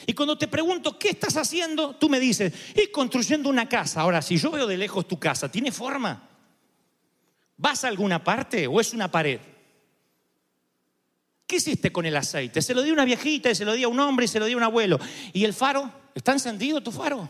Y 0.07 0.13
cuando 0.13 0.39
te 0.39 0.47
pregunto, 0.47 0.97
¿qué 0.97 1.09
estás 1.09 1.37
haciendo? 1.37 1.97
Tú 1.97 2.09
me 2.09 2.21
dices, 2.21 2.53
y 2.77 2.93
construyendo 2.93 3.49
una 3.49 3.69
casa. 3.69 4.03
Ahora, 4.03 4.23
si 4.23 4.37
yo 4.37 4.53
veo 4.53 4.69
de 4.69 4.77
lejos 4.77 5.09
tu 5.09 5.19
casa, 5.19 5.51
¿tiene 5.51 5.73
forma? 5.73 6.29
¿Vas 7.57 7.83
a 7.83 7.89
alguna 7.89 8.23
parte 8.23 8.69
o 8.69 8.81
es 8.81 8.93
una 8.93 9.11
pared? 9.11 9.41
¿Qué 11.47 11.57
hiciste 11.57 11.93
con 11.93 12.05
el 12.07 12.17
aceite? 12.17 12.61
Se 12.61 12.75
lo 12.75 12.83
di 12.83 12.91
a 12.91 12.93
una 12.93 13.05
viejita, 13.05 13.51
y 13.51 13.55
se 13.55 13.65
lo 13.65 13.75
di 13.75 13.85
a 13.85 13.89
un 13.89 14.01
hombre 14.01 14.25
y 14.25 14.29
se 14.29 14.41
lo 14.41 14.47
di 14.47 14.55
a 14.55 14.57
un 14.57 14.65
abuelo. 14.65 14.99
¿Y 15.33 15.45
el 15.45 15.55
faro? 15.55 15.93
¿Está 16.15 16.33
encendido 16.33 16.83
tu 16.83 16.91
faro? 16.91 17.29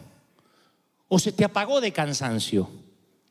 ¿O 1.08 1.18
se 1.18 1.32
te 1.32 1.44
apagó 1.44 1.80
de 1.80 1.92
cansancio, 1.92 2.70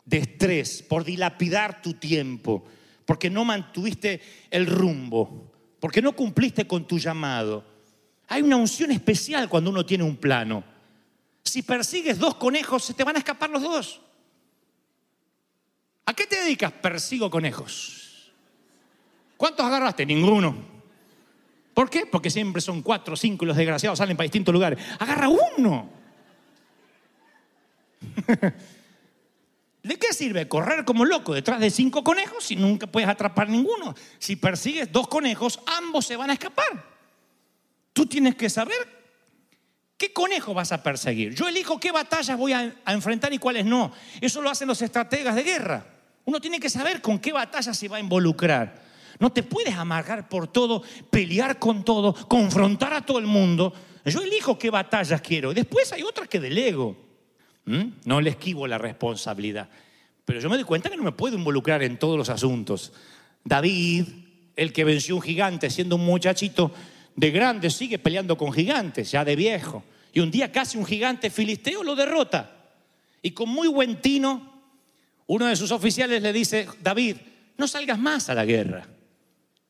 de 0.06 0.18
estrés, 0.18 0.84
por 0.84 1.04
dilapidar 1.04 1.82
tu 1.82 1.94
tiempo, 1.94 2.64
porque 3.06 3.30
no 3.30 3.44
mantuviste 3.44 4.22
el 4.52 4.68
rumbo, 4.68 5.52
porque 5.80 6.02
no 6.02 6.16
cumpliste 6.16 6.68
con 6.68 6.86
tu 6.86 7.00
llamado? 7.00 7.66
Hay 8.28 8.44
una 8.44 8.56
unción 8.56 8.92
especial 8.92 9.50
cuando 9.50 9.72
uno 9.72 9.86
tiene 9.86 10.04
un 10.04 10.18
plano. 10.18 10.64
Si 11.44 11.64
persigues 11.64 12.20
dos 12.20 12.36
conejos, 12.36 12.84
se 12.84 12.94
te 12.94 13.04
van 13.04 13.16
a 13.16 13.20
escapar 13.20 13.50
los 13.50 13.64
dos. 13.64 14.02
¿A 16.06 16.14
qué 16.14 16.28
te 16.28 16.36
dedicas? 16.44 16.72
Persigo 16.72 17.32
conejos. 17.32 18.32
¿Cuántos 19.38 19.66
agarraste? 19.66 20.06
Ninguno. 20.06 20.75
¿Por 21.76 21.90
qué? 21.90 22.06
Porque 22.06 22.30
siempre 22.32 22.62
son 22.62 22.82
cuatro 22.82 23.18
cinco 23.18 23.44
y 23.44 23.50
los 23.50 23.58
desgraciados 23.58 24.00
salen 24.00 24.16
para 24.16 24.24
distintos 24.24 24.54
lugares. 24.54 24.80
Agarra 24.98 25.28
uno. 25.28 25.90
¿De 29.84 30.00
qué 30.00 30.14
sirve 30.14 30.48
correr 30.48 30.86
como 30.86 31.04
loco 31.04 31.34
detrás 31.34 31.60
de 31.60 31.70
cinco 31.70 32.02
conejos 32.02 32.46
si 32.46 32.56
nunca 32.56 32.88
puedes 32.88 33.10
atrapar 33.10 33.50
ninguno? 33.50 33.94
Si 34.18 34.38
persigues 34.38 34.90
dos 34.90 35.10
conejos, 35.10 35.60
ambos 35.66 36.06
se 36.06 36.16
van 36.16 36.30
a 36.30 36.34
escapar. 36.34 36.96
Tú 37.92 38.06
tienes 38.06 38.36
que 38.36 38.50
saber 38.50 38.78
qué 39.98 40.14
conejo 40.14 40.54
vas 40.54 40.72
a 40.72 40.82
perseguir. 40.82 41.36
Yo 41.36 41.50
elijo 41.50 41.78
qué 41.78 41.92
batallas 41.92 42.38
voy 42.38 42.54
a, 42.54 42.74
enfrentar 42.88 43.34
y 43.34 43.38
cuáles 43.38 43.66
no. 43.66 43.92
Eso 44.22 44.42
lo 44.42 44.50
hacen 44.50 44.70
los 44.70 44.82
estrategas 44.82 45.36
de 45.36 45.44
guerra. 45.44 45.86
Uno 46.24 46.40
tiene 46.40 46.62
que 46.62 46.70
saber 46.70 47.02
con 47.02 47.20
qué 47.20 47.34
batallas 47.34 47.78
se 47.78 47.90
va 47.90 47.98
a 47.98 48.00
involucrar. 48.00 48.85
No 49.20 49.32
te 49.32 49.44
puedes 49.44 49.76
amargar 49.76 50.28
por 50.28 50.48
todo, 50.48 50.84
pelear 51.10 51.60
con 51.60 51.84
todo, 51.84 52.14
confrontar 52.14 52.94
a 52.94 53.06
todo 53.06 53.20
el 53.20 53.26
mundo. 53.26 53.74
Yo 54.06 54.22
elijo 54.22 54.58
qué 54.58 54.70
batallas 54.70 55.22
quiero. 55.22 55.54
Después 55.54 55.92
hay 55.94 56.04
otras 56.04 56.28
que 56.28 56.40
delego. 56.40 56.98
¿Mm? 57.66 57.84
No 58.06 58.22
le 58.22 58.32
esquivo 58.32 58.68
la 58.68 58.78
responsabilidad. 58.78 59.70
Pero 60.26 60.40
yo 60.40 60.50
me 60.50 60.56
doy 60.56 60.66
cuenta 60.66 60.90
que 60.90 60.98
no 60.98 61.04
me 61.04 61.12
puedo 61.12 61.38
involucrar 61.38 61.84
en 61.84 61.98
todos 61.98 62.18
los 62.18 62.30
asuntos. 62.30 62.92
David, 63.44 64.08
el 64.56 64.74
que 64.74 64.84
venció 64.84 65.16
un 65.16 65.22
gigante 65.22 65.70
siendo 65.70 65.96
un 65.96 66.06
muchachito 66.06 66.72
de 67.16 67.32
grande, 67.32 67.70
sigue 67.70 68.00
peleando 68.00 68.38
con 68.38 68.52
gigantes, 68.52 69.12
ya 69.12 69.24
de 69.24 69.36
viejo. 69.36 69.84
Y 70.14 70.20
un 70.20 70.32
día 70.32 70.52
casi 70.52 70.78
un 70.78 70.86
gigante 70.86 71.30
filisteo 71.30 71.84
lo 71.84 71.96
derrota. 71.96 72.52
Y 73.22 73.32
con 73.32 73.50
muy 73.50 73.68
buen 73.68 74.02
tino, 74.02 74.54
uno 75.28 75.46
de 75.46 75.56
sus 75.56 75.72
oficiales 75.72 76.22
le 76.22 76.34
dice, 76.34 76.68
David, 76.82 77.18
no 77.58 77.68
salgas 77.68 77.98
más 77.98 78.30
a 78.30 78.36
la 78.36 78.46
guerra. 78.46 78.88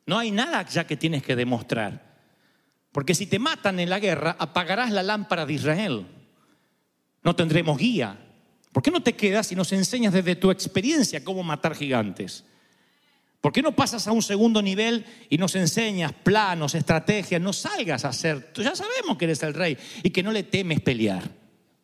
No 0.05 0.17
hay 0.17 0.31
nada 0.31 0.65
ya 0.67 0.85
que 0.85 0.97
tienes 0.97 1.23
que 1.23 1.35
demostrar. 1.35 2.15
Porque 2.91 3.15
si 3.15 3.25
te 3.25 3.39
matan 3.39 3.79
en 3.79 3.89
la 3.89 3.99
guerra, 3.99 4.35
apagarás 4.39 4.91
la 4.91 5.03
lámpara 5.03 5.45
de 5.45 5.53
Israel. 5.53 6.05
No 7.23 7.35
tendremos 7.35 7.77
guía. 7.77 8.17
¿Por 8.71 8.83
qué 8.83 8.91
no 8.91 9.01
te 9.01 9.13
quedas 9.13 9.51
y 9.51 9.55
nos 9.55 9.71
enseñas 9.73 10.13
desde 10.13 10.35
tu 10.35 10.51
experiencia 10.51 11.23
cómo 11.23 11.43
matar 11.43 11.75
gigantes? 11.75 12.43
¿Por 13.41 13.51
qué 13.53 13.61
no 13.61 13.75
pasas 13.75 14.07
a 14.07 14.11
un 14.11 14.23
segundo 14.23 14.61
nivel 14.61 15.05
y 15.29 15.37
nos 15.37 15.55
enseñas 15.55 16.13
planos, 16.13 16.73
estrategias? 16.73 17.41
No 17.41 17.53
salgas 17.53 18.03
a 18.03 18.09
hacer. 18.09 18.51
Tú 18.53 18.63
ya 18.63 18.75
sabemos 18.75 19.17
que 19.17 19.25
eres 19.25 19.43
el 19.43 19.53
rey 19.53 19.77
y 20.01 20.09
que 20.09 20.23
no 20.23 20.31
le 20.31 20.43
temes 20.43 20.81
pelear. 20.81 21.29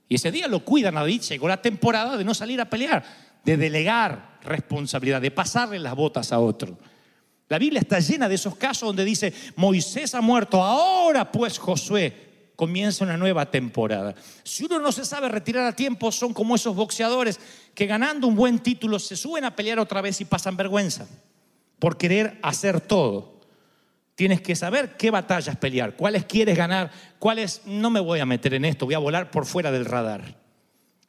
Y 0.10 0.16
ese 0.16 0.32
día 0.32 0.48
lo 0.48 0.66
cuidan 0.66 0.98
a 0.98 1.01
David. 1.01 1.22
Llegó 1.22 1.48
la 1.48 1.62
temporada 1.62 2.18
de 2.18 2.24
no 2.24 2.34
salir 2.34 2.60
a 2.60 2.70
pelear, 2.70 3.06
de 3.46 3.58
delegar 3.58 4.40
responsabilidad, 4.44 5.22
de 5.22 5.32
pasarle 5.32 5.80
las 5.80 5.96
botas 5.96 6.32
a 6.32 6.40
otro. 6.40 6.78
La 7.51 7.60
Biblia 7.60 7.81
está 7.81 8.00
llena 8.00 8.29
de 8.29 8.36
esos 8.36 8.55
casos 8.55 8.88
donde 8.88 9.03
dice, 9.03 9.34
Moisés 9.58 10.15
ha 10.15 10.22
muerto, 10.22 10.63
ahora 10.63 11.29
pues 11.29 11.58
Josué 11.58 12.53
comienza 12.55 13.03
una 13.03 13.17
nueva 13.17 13.51
temporada. 13.51 14.15
Si 14.41 14.63
uno 14.63 14.79
no 14.79 14.89
se 14.93 15.03
sabe 15.03 15.27
retirar 15.27 15.65
a 15.65 15.75
tiempo, 15.75 16.13
son 16.13 16.34
como 16.34 16.55
esos 16.55 16.74
boxeadores 16.74 17.41
que 17.75 17.88
ganando 17.88 18.25
un 18.27 18.36
buen 18.36 18.60
título 18.60 19.00
se 19.00 19.17
suben 19.17 19.43
a 19.43 19.53
pelear 19.53 19.79
otra 19.79 20.00
vez 20.00 20.22
y 20.22 20.25
pasan 20.25 20.55
vergüenza 20.55 21.10
por 21.77 21.98
querer 21.98 22.39
hacer 22.41 22.79
todo. 22.79 23.41
Tienes 24.15 24.39
que 24.39 24.55
saber 24.55 24.96
qué 24.96 25.12
batallas 25.12 25.58
pelear, 25.58 25.98
cuáles 25.98 26.24
quieres 26.24 26.58
ganar, 26.58 26.89
cuáles 27.20 27.63
no 27.65 27.89
me 27.89 28.00
voy 28.00 28.22
a 28.22 28.25
meter 28.25 28.53
en 28.53 28.63
esto, 28.63 28.86
voy 28.86 28.96
a 28.96 29.00
volar 29.00 29.29
por 29.29 29.46
fuera 29.46 29.74
del 29.74 29.84
radar. 29.84 30.38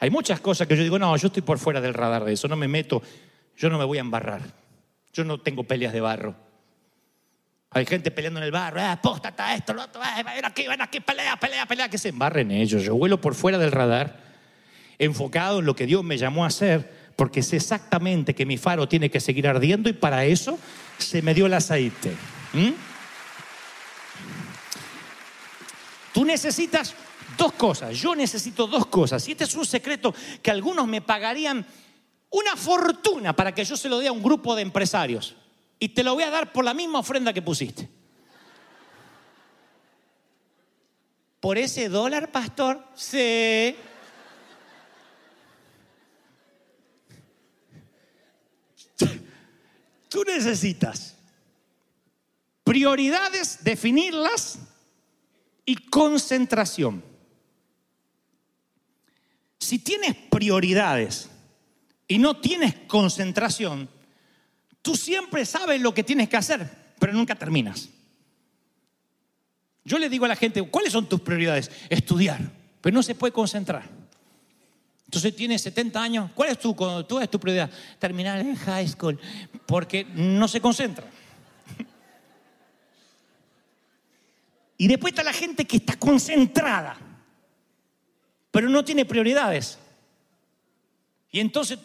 Hay 0.00 0.10
muchas 0.10 0.40
cosas 0.40 0.66
que 0.66 0.76
yo 0.76 0.82
digo, 0.82 0.98
no, 0.98 1.16
yo 1.16 1.28
estoy 1.28 1.42
por 1.42 1.60
fuera 1.60 1.80
del 1.80 1.94
radar 1.94 2.24
de 2.24 2.32
eso, 2.32 2.48
no 2.48 2.56
me 2.56 2.66
meto, 2.66 3.00
yo 3.56 3.70
no 3.70 3.78
me 3.78 3.84
voy 3.84 3.98
a 3.98 4.00
embarrar. 4.00 4.61
Yo 5.12 5.24
no 5.24 5.40
tengo 5.40 5.64
peleas 5.64 5.92
de 5.92 6.00
barro. 6.00 6.34
Hay 7.70 7.86
gente 7.86 8.10
peleando 8.10 8.40
en 8.40 8.44
el 8.44 8.52
barro, 8.52 8.80
ah, 8.80 8.92
apóstata, 8.92 9.54
esto, 9.54 9.72
lo 9.72 9.84
otro, 9.84 10.00
ah, 10.04 10.22
ven 10.22 10.44
aquí, 10.44 10.68
ven 10.68 10.82
aquí, 10.82 11.00
pelea, 11.00 11.36
pelea, 11.36 11.64
pelea, 11.64 11.88
que 11.88 11.96
se 11.96 12.10
embarren 12.10 12.50
ellos. 12.50 12.82
Yo 12.82 12.94
vuelo 12.96 13.20
por 13.20 13.34
fuera 13.34 13.56
del 13.56 13.72
radar, 13.72 14.20
enfocado 14.98 15.60
en 15.60 15.64
lo 15.64 15.74
que 15.74 15.86
Dios 15.86 16.04
me 16.04 16.18
llamó 16.18 16.44
a 16.44 16.48
hacer, 16.48 17.12
porque 17.16 17.42
sé 17.42 17.56
exactamente 17.56 18.34
que 18.34 18.44
mi 18.44 18.58
faro 18.58 18.88
tiene 18.88 19.10
que 19.10 19.20
seguir 19.20 19.48
ardiendo 19.48 19.88
y 19.88 19.94
para 19.94 20.26
eso 20.26 20.58
se 20.98 21.22
me 21.22 21.32
dio 21.32 21.46
el 21.46 21.54
aceite. 21.54 22.12
¿Mm? 22.52 22.72
Tú 26.12 26.26
necesitas 26.26 26.94
Dos 27.36 27.52
cosas, 27.52 27.96
yo 27.96 28.14
necesito 28.14 28.66
dos 28.66 28.86
cosas. 28.86 29.26
Y 29.28 29.32
este 29.32 29.44
es 29.44 29.54
un 29.54 29.66
secreto 29.66 30.14
que 30.42 30.50
algunos 30.50 30.86
me 30.86 31.00
pagarían 31.00 31.66
una 32.32 32.56
fortuna 32.56 33.36
para 33.36 33.54
que 33.54 33.64
yo 33.64 33.76
se 33.76 33.88
lo 33.88 33.98
dé 33.98 34.08
a 34.08 34.12
un 34.12 34.22
grupo 34.22 34.56
de 34.56 34.62
empresarios. 34.62 35.36
Y 35.78 35.90
te 35.90 36.02
lo 36.02 36.14
voy 36.14 36.24
a 36.24 36.30
dar 36.30 36.52
por 36.52 36.64
la 36.64 36.74
misma 36.74 37.00
ofrenda 37.00 37.32
que 37.32 37.42
pusiste. 37.42 37.88
¿Por 41.40 41.58
ese 41.58 41.88
dólar, 41.88 42.30
pastor? 42.30 42.82
Sí. 42.94 43.76
Tú 50.08 50.24
necesitas 50.24 51.16
prioridades, 52.62 53.64
definirlas 53.64 54.58
y 55.64 55.74
concentración. 55.74 57.02
Si 59.58 59.78
tienes 59.78 60.14
prioridades 60.30 61.28
y 62.08 62.18
no 62.18 62.36
tienes 62.36 62.74
concentración, 62.86 63.88
tú 64.82 64.96
siempre 64.96 65.46
sabes 65.46 65.80
lo 65.80 65.94
que 65.94 66.04
tienes 66.04 66.28
que 66.28 66.36
hacer, 66.36 66.68
pero 66.98 67.12
nunca 67.12 67.34
terminas. 67.34 67.88
Yo 69.84 69.98
le 69.98 70.08
digo 70.08 70.24
a 70.24 70.28
la 70.28 70.36
gente, 70.36 70.62
¿cuáles 70.62 70.92
son 70.92 71.08
tus 71.08 71.20
prioridades? 71.20 71.70
Estudiar, 71.88 72.40
pero 72.80 72.94
no 72.94 73.02
se 73.02 73.14
puede 73.14 73.32
concentrar. 73.32 73.88
Entonces 75.12 75.36
tienes 75.36 75.60
70 75.62 76.02
años, 76.02 76.30
¿cuál 76.34 76.50
es 76.50 76.58
tu, 76.58 76.74
es 77.20 77.30
tu 77.30 77.38
prioridad? 77.38 77.70
Terminar 77.98 78.40
en 78.40 78.54
high 78.56 78.88
school, 78.88 79.18
porque 79.66 80.04
no 80.04 80.48
se 80.48 80.60
concentra. 80.60 81.06
Y 84.78 84.88
después 84.88 85.12
está 85.12 85.22
la 85.22 85.32
gente 85.32 85.64
que 85.64 85.76
está 85.76 85.96
concentrada, 85.96 86.96
pero 88.50 88.68
no 88.68 88.84
tiene 88.84 89.04
prioridades. 89.04 89.78
Y 91.30 91.38
entonces 91.38 91.78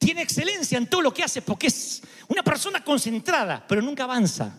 tiene 0.00 0.22
excelencia 0.22 0.78
en 0.78 0.86
todo 0.86 1.02
lo 1.02 1.12
que 1.12 1.22
hace 1.22 1.42
porque 1.42 1.66
es 1.66 2.02
una 2.26 2.42
persona 2.42 2.82
concentrada, 2.82 3.64
pero 3.68 3.82
nunca 3.82 4.04
avanza. 4.04 4.58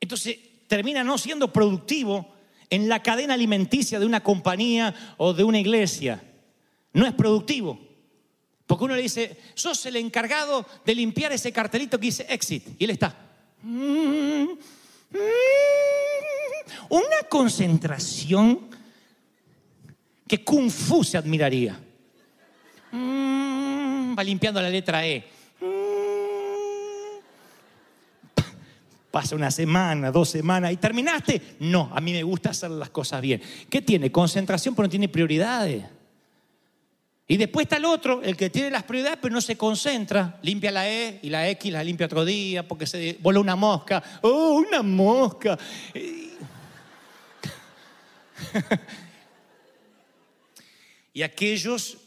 Entonces 0.00 0.38
termina 0.68 1.02
no 1.02 1.18
siendo 1.18 1.52
productivo 1.52 2.32
en 2.70 2.88
la 2.88 3.02
cadena 3.02 3.34
alimenticia 3.34 3.98
de 3.98 4.06
una 4.06 4.22
compañía 4.22 4.94
o 5.16 5.34
de 5.34 5.42
una 5.42 5.58
iglesia. 5.58 6.22
No 6.92 7.06
es 7.06 7.12
productivo. 7.12 7.80
Porque 8.68 8.84
uno 8.84 8.94
le 8.94 9.02
dice, 9.02 9.36
sos 9.54 9.84
el 9.86 9.96
encargado 9.96 10.64
de 10.84 10.94
limpiar 10.94 11.32
ese 11.32 11.50
cartelito 11.52 11.98
que 11.98 12.06
dice 12.06 12.26
exit. 12.28 12.64
Y 12.78 12.84
él 12.84 12.90
está. 12.90 13.16
"Mm, 13.62 14.42
mm". 14.42 15.18
Una 16.90 17.22
concentración 17.28 18.68
que 20.28 20.44
Kung 20.44 20.70
Fu 20.70 21.02
se 21.02 21.16
admiraría. 21.18 21.80
Va 24.16 24.22
limpiando 24.22 24.60
la 24.62 24.68
letra 24.70 25.06
E. 25.06 25.24
Pa- 28.34 28.44
Pasa 29.10 29.34
una 29.36 29.50
semana, 29.50 30.10
dos 30.10 30.28
semanas 30.30 30.72
y 30.72 30.76
terminaste. 30.76 31.56
No, 31.60 31.90
a 31.94 32.00
mí 32.00 32.12
me 32.12 32.22
gusta 32.22 32.50
hacer 32.50 32.70
las 32.70 32.90
cosas 32.90 33.20
bien. 33.20 33.40
¿Qué 33.70 33.82
tiene? 33.82 34.12
Concentración, 34.12 34.74
pero 34.74 34.86
no 34.86 34.90
tiene 34.90 35.08
prioridades. 35.08 35.84
Y 37.30 37.36
después 37.36 37.64
está 37.64 37.76
el 37.76 37.84
otro, 37.84 38.22
el 38.22 38.36
que 38.36 38.48
tiene 38.48 38.70
las 38.70 38.84
prioridades, 38.84 39.18
pero 39.20 39.34
no 39.34 39.40
se 39.42 39.56
concentra. 39.56 40.38
Limpia 40.42 40.70
la 40.70 40.88
E 40.88 41.18
y 41.22 41.28
la 41.28 41.46
X 41.50 41.70
la 41.72 41.84
limpia 41.84 42.06
otro 42.06 42.24
día 42.24 42.66
porque 42.66 42.86
se 42.86 43.18
voló 43.20 43.40
una 43.42 43.54
mosca. 43.56 44.02
¡Oh, 44.22 44.52
una 44.66 44.82
mosca! 44.82 45.58
Y 51.12 51.22
aquellos 51.22 51.98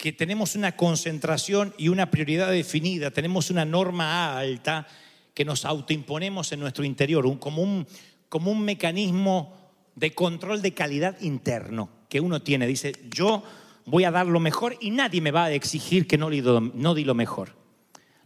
que 0.00 0.12
tenemos 0.12 0.54
una 0.54 0.72
concentración 0.76 1.74
y 1.76 1.88
una 1.88 2.10
prioridad 2.10 2.50
definida, 2.50 3.10
tenemos 3.10 3.50
una 3.50 3.66
norma 3.66 4.38
alta 4.38 4.86
que 5.34 5.44
nos 5.44 5.66
autoimponemos 5.66 6.50
en 6.52 6.60
nuestro 6.60 6.84
interior, 6.84 7.26
un- 7.26 7.36
como, 7.36 7.60
un, 7.62 7.86
como 8.30 8.50
un 8.50 8.64
mecanismo 8.64 9.54
de 9.94 10.14
control 10.14 10.62
de 10.62 10.72
calidad 10.72 11.20
interno 11.20 11.90
que 12.08 12.18
uno 12.20 12.40
tiene. 12.40 12.66
Dice, 12.66 12.92
yo 13.14 13.42
voy 13.84 14.04
a 14.04 14.10
dar 14.10 14.26
lo 14.26 14.40
mejor 14.40 14.74
y 14.80 14.90
nadie 14.90 15.20
me 15.20 15.32
va 15.32 15.44
a 15.44 15.52
exigir 15.52 16.06
que 16.06 16.16
no, 16.16 16.30
no 16.30 16.94
di 16.94 17.04
lo 17.04 17.14
mejor. 17.14 17.54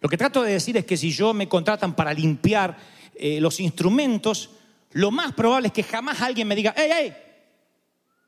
Lo 0.00 0.08
que 0.08 0.16
trato 0.16 0.42
de 0.44 0.52
decir 0.52 0.76
es 0.76 0.84
que 0.84 0.96
si 0.96 1.10
yo 1.10 1.34
me 1.34 1.48
contratan 1.48 1.96
para 1.96 2.14
limpiar 2.14 2.76
eh, 3.16 3.40
los 3.40 3.58
instrumentos, 3.58 4.50
lo 4.92 5.10
más 5.10 5.32
probable 5.32 5.68
es 5.68 5.72
que 5.74 5.82
jamás 5.82 6.20
alguien 6.20 6.46
me 6.46 6.54
diga, 6.54 6.72
hey, 6.76 6.88
hey, 6.94 7.12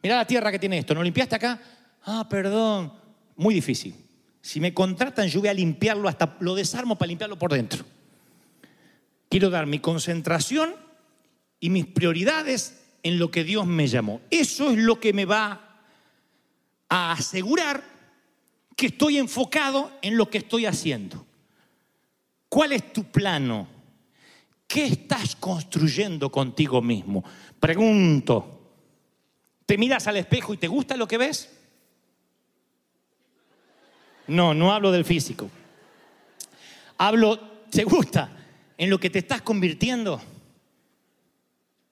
Mira 0.03 0.17
la 0.17 0.27
tierra 0.27 0.51
que 0.51 0.59
tiene 0.59 0.79
esto, 0.79 0.95
¿no 0.95 1.03
limpiaste 1.05 1.37
acá? 1.37 1.61
Ah, 2.05 2.27
perdón. 2.29 3.06
Muy 3.37 3.55
difícil. 3.55 3.95
Si 4.41 4.61
me 4.61 4.73
contratan, 4.73 5.29
yo 5.29 5.41
voy 5.41 5.49
a 5.49 5.55
limpiarlo 5.55 6.09
hasta 6.09 6.37
lo 6.41 6.55
desarmo 6.55 6.97
para 6.97 7.09
limpiarlo 7.09 7.39
por 7.39 7.53
dentro. 7.53 7.85
Quiero 9.29 9.51
dar 9.51 9.67
mi 9.67 9.81
concentración 9.81 10.75
y 11.61 11.71
mis 11.71 11.87
prioridades 11.87 12.83
en 13.03 13.19
lo 13.19 13.31
que 13.31 13.45
Dios 13.45 13.67
me 13.67 13.87
llamó. 13.87 14.21
Eso 14.31 14.71
es 14.71 14.79
lo 14.79 15.01
que 15.01 15.13
me 15.13 15.25
va 15.25 15.83
a 16.89 17.13
asegurar 17.13 17.83
que 18.77 18.87
estoy 18.87 19.19
enfocado 19.19 19.91
en 20.03 20.17
lo 20.17 20.31
que 20.31 20.39
estoy 20.39 20.67
haciendo. 20.67 21.27
¿Cuál 22.49 22.73
es 22.73 22.93
tu 22.93 23.05
plano? 23.05 23.69
¿Qué 24.67 24.87
estás 24.87 25.37
construyendo 25.37 26.31
contigo 26.31 26.83
mismo? 26.83 27.25
Pregunto. 27.59 28.53
¿Te 29.65 29.79
miras 29.79 30.07
al 30.07 30.19
espejo 30.19 30.55
y 30.55 30.59
te 30.59 30.69
gusta 30.69 30.97
lo 30.97 31.09
que 31.09 31.19
ves? 31.19 31.56
No, 34.29 34.55
no 34.55 34.73
hablo 34.73 34.93
del 34.93 35.05
físico. 35.05 35.51
Hablo, 36.99 37.39
¿te 37.71 37.85
gusta 37.85 38.31
en 38.77 38.91
lo 38.91 38.99
que 38.99 39.11
te 39.11 39.19
estás 39.19 39.43
convirtiendo? 39.43 40.21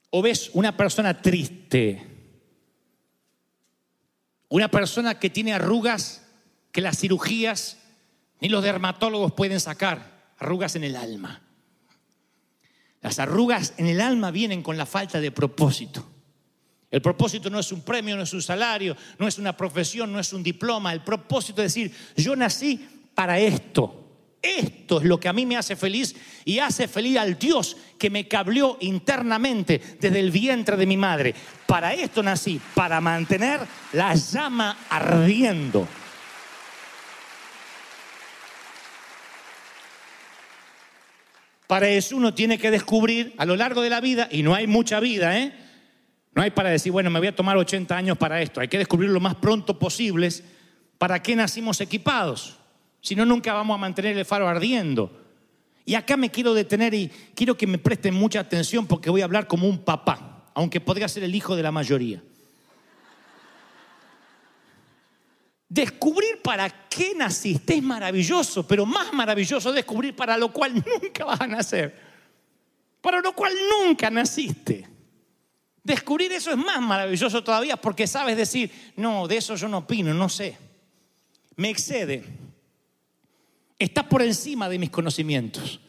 ¿O 0.09 0.21
ves 0.21 0.49
una 0.53 0.75
persona 0.75 1.21
triste? 1.21 2.05
Una 4.49 4.69
persona 4.69 5.19
que 5.19 5.29
tiene 5.29 5.53
arrugas 5.53 6.25
que 6.71 6.81
las 6.81 6.97
cirugías 6.97 7.77
ni 8.39 8.49
los 8.49 8.63
dermatólogos 8.63 9.33
pueden 9.33 9.59
sacar, 9.59 10.33
arrugas 10.37 10.75
en 10.75 10.83
el 10.83 10.95
alma. 10.95 11.41
Las 13.01 13.19
arrugas 13.19 13.73
en 13.77 13.87
el 13.87 14.01
alma 14.01 14.31
vienen 14.31 14.63
con 14.63 14.77
la 14.77 14.85
falta 14.85 15.19
de 15.19 15.31
propósito. 15.31 16.14
El 16.95 17.01
propósito 17.01 17.49
no 17.49 17.59
es 17.59 17.73
un 17.73 17.81
premio, 17.81 18.15
no 18.15 18.23
es 18.23 18.31
un 18.31 18.41
salario, 18.41 18.95
no 19.19 19.27
es 19.27 19.37
una 19.37 19.57
profesión, 19.57 20.13
no 20.13 20.17
es 20.17 20.31
un 20.31 20.41
diploma. 20.41 20.93
El 20.93 21.01
propósito 21.01 21.61
es 21.61 21.73
decir, 21.73 21.93
yo 22.15 22.37
nací 22.37 22.87
para 23.13 23.37
esto. 23.37 24.03
Esto 24.41 25.01
es 25.01 25.03
lo 25.05 25.19
que 25.19 25.27
a 25.27 25.33
mí 25.33 25.45
me 25.45 25.57
hace 25.57 25.75
feliz 25.75 26.15
y 26.45 26.59
hace 26.59 26.87
feliz 26.87 27.17
al 27.17 27.37
Dios 27.37 27.75
que 27.99 28.09
me 28.09 28.29
cableó 28.29 28.77
internamente 28.79 29.97
desde 29.99 30.21
el 30.21 30.31
vientre 30.31 30.77
de 30.77 30.85
mi 30.85 30.95
madre. 30.95 31.35
Para 31.67 31.93
esto 31.93 32.23
nací, 32.23 32.61
para 32.73 33.01
mantener 33.01 33.59
la 33.91 34.15
llama 34.15 34.77
ardiendo. 34.89 35.85
Para 41.67 41.89
eso 41.89 42.15
uno 42.15 42.33
tiene 42.33 42.57
que 42.57 42.71
descubrir 42.71 43.33
a 43.37 43.45
lo 43.45 43.57
largo 43.57 43.81
de 43.81 43.89
la 43.89 43.99
vida, 43.99 44.29
y 44.31 44.43
no 44.43 44.55
hay 44.55 44.65
mucha 44.65 45.01
vida, 45.01 45.37
¿eh? 45.37 45.64
No 46.35 46.41
hay 46.41 46.51
para 46.51 46.69
decir, 46.69 46.91
bueno, 46.91 47.09
me 47.09 47.19
voy 47.19 47.29
a 47.29 47.35
tomar 47.35 47.55
80 47.55 47.95
años 47.95 48.17
para 48.17 48.41
esto. 48.41 48.59
Hay 48.59 48.67
que 48.67 48.77
descubrir 48.77 49.09
lo 49.09 49.21
más 49.21 49.35
pronto 49.35 49.79
posible 49.79 50.29
para 50.97 51.23
qué 51.23 51.33
nacimos 51.33 51.79
equipados. 51.79 52.57
Si 52.99 53.15
no, 53.15 53.25
nunca 53.25 53.53
vamos 53.53 53.75
a 53.75 53.77
mantener 53.77 54.17
el 54.17 54.25
faro 54.25 54.45
ardiendo. 54.45 55.23
Y 55.85 55.95
acá 55.95 56.17
me 56.17 56.29
quiero 56.29 56.53
detener 56.53 56.93
y 56.93 57.07
quiero 57.33 57.55
que 57.55 57.65
me 57.65 57.77
presten 57.77 58.13
mucha 58.13 58.41
atención 58.41 58.85
porque 58.85 59.09
voy 59.09 59.21
a 59.21 59.25
hablar 59.25 59.47
como 59.47 59.65
un 59.65 59.79
papá, 59.79 60.49
aunque 60.53 60.81
podría 60.81 61.07
ser 61.07 61.23
el 61.23 61.33
hijo 61.33 61.55
de 61.55 61.63
la 61.63 61.71
mayoría. 61.71 62.21
Descubrir 65.69 66.41
para 66.43 66.69
qué 66.89 67.13
naciste 67.15 67.75
es 67.75 67.83
maravilloso, 67.83 68.67
pero 68.67 68.85
más 68.85 69.13
maravilloso 69.13 69.69
es 69.69 69.75
descubrir 69.75 70.13
para 70.15 70.37
lo 70.37 70.51
cual 70.51 70.73
nunca 71.01 71.23
vas 71.23 71.39
a 71.39 71.47
nacer. 71.47 71.97
Para 72.99 73.21
lo 73.21 73.33
cual 73.33 73.53
nunca 73.85 74.09
naciste. 74.09 74.94
Descubrir 75.85 76.31
eso 76.31 76.49
es 76.49 76.57
más 76.57 76.81
maravilloso 76.81 77.43
todavía 77.43 77.77
porque 77.77 78.07
sabes 78.07 78.35
decir, 78.35 78.71
no, 78.95 79.27
de 79.27 79.37
eso 79.37 79.55
yo 79.55 79.67
no 79.67 79.77
opino, 79.77 80.15
no 80.15 80.27
sé. 80.27 80.57
Me 81.57 81.69
excede. 81.69 82.23
Está 83.77 84.09
por 84.09 84.23
encima 84.23 84.67
de 84.67 84.79
mis 84.79 84.89
conocimientos. 84.89 85.79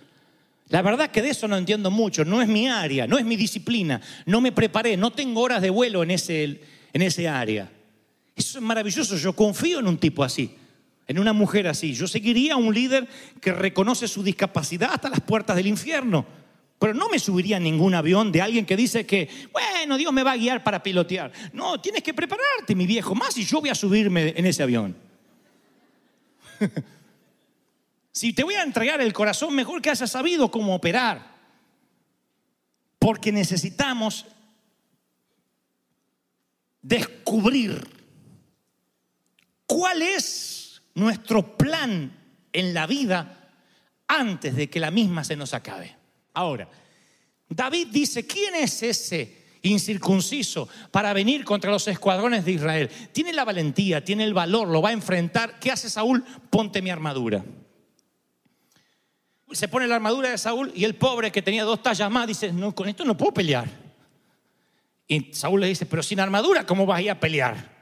La 0.68 0.82
verdad 0.82 1.10
que 1.10 1.22
de 1.22 1.30
eso 1.30 1.48
no 1.48 1.56
entiendo 1.56 1.90
mucho, 1.90 2.26
no 2.26 2.42
es 2.42 2.48
mi 2.48 2.68
área, 2.68 3.06
no 3.06 3.16
es 3.16 3.24
mi 3.24 3.36
disciplina, 3.36 4.02
no 4.26 4.42
me 4.42 4.52
preparé, 4.52 4.98
no 4.98 5.12
tengo 5.12 5.40
horas 5.40 5.62
de 5.62 5.70
vuelo 5.70 6.02
en 6.02 6.10
ese, 6.10 6.60
en 6.92 7.00
ese 7.00 7.26
área. 7.26 7.72
Eso 8.34 8.58
es 8.58 8.62
maravilloso, 8.62 9.16
yo 9.16 9.32
confío 9.32 9.78
en 9.78 9.86
un 9.86 9.96
tipo 9.96 10.22
así, 10.22 10.54
en 11.06 11.18
una 11.18 11.32
mujer 11.32 11.68
así. 11.68 11.94
Yo 11.94 12.06
seguiría 12.06 12.52
a 12.52 12.58
un 12.58 12.74
líder 12.74 13.08
que 13.40 13.54
reconoce 13.54 14.08
su 14.08 14.22
discapacidad 14.22 14.90
hasta 14.92 15.08
las 15.08 15.20
puertas 15.20 15.56
del 15.56 15.68
infierno. 15.68 16.26
Pero 16.78 16.92
no 16.92 17.08
me 17.08 17.18
subiría 17.18 17.58
ningún 17.58 17.94
avión 17.94 18.30
de 18.30 18.42
alguien 18.42 18.66
que 18.66 18.76
dice 18.76 19.06
que, 19.06 19.48
bueno, 19.52 19.96
Dios 19.96 20.12
me 20.12 20.22
va 20.22 20.32
a 20.32 20.36
guiar 20.36 20.62
para 20.62 20.82
pilotear. 20.82 21.32
No, 21.52 21.80
tienes 21.80 22.02
que 22.02 22.12
prepararte, 22.12 22.74
mi 22.74 22.86
viejo, 22.86 23.14
más 23.14 23.36
y 23.38 23.44
yo 23.44 23.60
voy 23.60 23.70
a 23.70 23.74
subirme 23.74 24.34
en 24.36 24.44
ese 24.44 24.62
avión. 24.62 24.94
si 28.12 28.32
te 28.34 28.44
voy 28.44 28.54
a 28.54 28.62
entregar 28.62 29.00
el 29.00 29.12
corazón, 29.12 29.54
mejor 29.54 29.80
que 29.80 29.90
hayas 29.90 30.10
sabido 30.10 30.50
cómo 30.50 30.74
operar. 30.74 31.34
Porque 32.98 33.32
necesitamos 33.32 34.26
descubrir 36.82 37.88
cuál 39.66 40.02
es 40.02 40.82
nuestro 40.94 41.56
plan 41.56 42.16
en 42.52 42.74
la 42.74 42.86
vida 42.86 43.50
antes 44.08 44.54
de 44.54 44.68
que 44.68 44.80
la 44.80 44.90
misma 44.90 45.24
se 45.24 45.36
nos 45.36 45.54
acabe. 45.54 45.96
Ahora, 46.36 46.68
David 47.48 47.88
dice, 47.90 48.26
¿quién 48.26 48.56
es 48.56 48.82
ese 48.82 49.46
incircunciso 49.62 50.68
para 50.90 51.14
venir 51.14 51.46
contra 51.46 51.70
los 51.70 51.88
escuadrones 51.88 52.44
de 52.44 52.52
Israel? 52.52 52.90
Tiene 53.10 53.32
la 53.32 53.46
valentía, 53.46 54.04
tiene 54.04 54.24
el 54.24 54.34
valor, 54.34 54.68
lo 54.68 54.82
va 54.82 54.90
a 54.90 54.92
enfrentar. 54.92 55.58
¿Qué 55.58 55.72
hace 55.72 55.88
Saúl? 55.88 56.22
Ponte 56.50 56.82
mi 56.82 56.90
armadura. 56.90 57.42
Se 59.50 59.66
pone 59.66 59.86
la 59.86 59.94
armadura 59.94 60.28
de 60.28 60.36
Saúl 60.36 60.70
y 60.74 60.84
el 60.84 60.94
pobre 60.94 61.32
que 61.32 61.40
tenía 61.40 61.64
dos 61.64 61.82
tallas 61.82 62.10
más 62.10 62.26
dice, 62.26 62.52
no, 62.52 62.74
con 62.74 62.86
esto 62.86 63.06
no 63.06 63.16
puedo 63.16 63.32
pelear. 63.32 63.66
Y 65.08 65.32
Saúl 65.32 65.62
le 65.62 65.68
dice, 65.68 65.86
pero 65.86 66.02
sin 66.02 66.20
armadura, 66.20 66.66
¿cómo 66.66 66.84
vas 66.84 66.98
a 66.98 67.02
ir 67.02 67.10
a 67.12 67.18
pelear? 67.18 67.76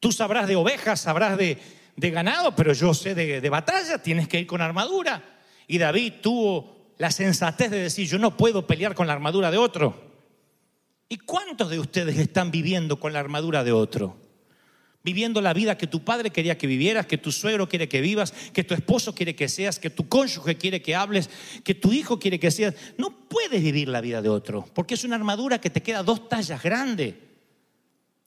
Tú 0.00 0.10
sabrás 0.10 0.48
de 0.48 0.56
ovejas, 0.56 1.00
sabrás 1.00 1.38
de, 1.38 1.58
de 1.94 2.10
ganado, 2.10 2.56
pero 2.56 2.72
yo 2.72 2.92
sé 2.92 3.14
de, 3.14 3.40
de 3.40 3.50
batalla, 3.50 3.98
tienes 3.98 4.26
que 4.26 4.40
ir 4.40 4.48
con 4.48 4.60
armadura. 4.60 5.22
Y 5.68 5.78
David 5.78 6.14
tuvo 6.20 6.73
la 6.98 7.10
sensatez 7.10 7.70
de 7.70 7.80
decir, 7.80 8.08
yo 8.08 8.18
no 8.18 8.36
puedo 8.36 8.66
pelear 8.66 8.94
con 8.94 9.06
la 9.06 9.12
armadura 9.12 9.50
de 9.50 9.58
otro. 9.58 10.14
¿Y 11.08 11.18
cuántos 11.18 11.70
de 11.70 11.78
ustedes 11.78 12.18
están 12.18 12.50
viviendo 12.50 12.98
con 12.98 13.12
la 13.12 13.20
armadura 13.20 13.64
de 13.64 13.72
otro? 13.72 14.16
Viviendo 15.02 15.42
la 15.42 15.52
vida 15.52 15.76
que 15.76 15.86
tu 15.86 16.02
padre 16.02 16.30
quería 16.30 16.56
que 16.56 16.66
vivieras, 16.66 17.06
que 17.06 17.18
tu 17.18 17.30
suegro 17.30 17.68
quiere 17.68 17.88
que 17.88 18.00
vivas, 18.00 18.32
que 18.52 18.64
tu 18.64 18.72
esposo 18.72 19.14
quiere 19.14 19.36
que 19.36 19.48
seas, 19.48 19.78
que 19.78 19.90
tu 19.90 20.08
cónyuge 20.08 20.56
quiere 20.56 20.80
que 20.80 20.94
hables, 20.94 21.28
que 21.62 21.74
tu 21.74 21.92
hijo 21.92 22.18
quiere 22.18 22.40
que 22.40 22.50
seas. 22.50 22.74
No 22.96 23.28
puedes 23.28 23.62
vivir 23.62 23.88
la 23.88 24.00
vida 24.00 24.22
de 24.22 24.30
otro, 24.30 24.64
porque 24.72 24.94
es 24.94 25.04
una 25.04 25.16
armadura 25.16 25.60
que 25.60 25.68
te 25.68 25.82
queda 25.82 26.02
dos 26.02 26.28
tallas 26.28 26.62
grande. 26.62 27.33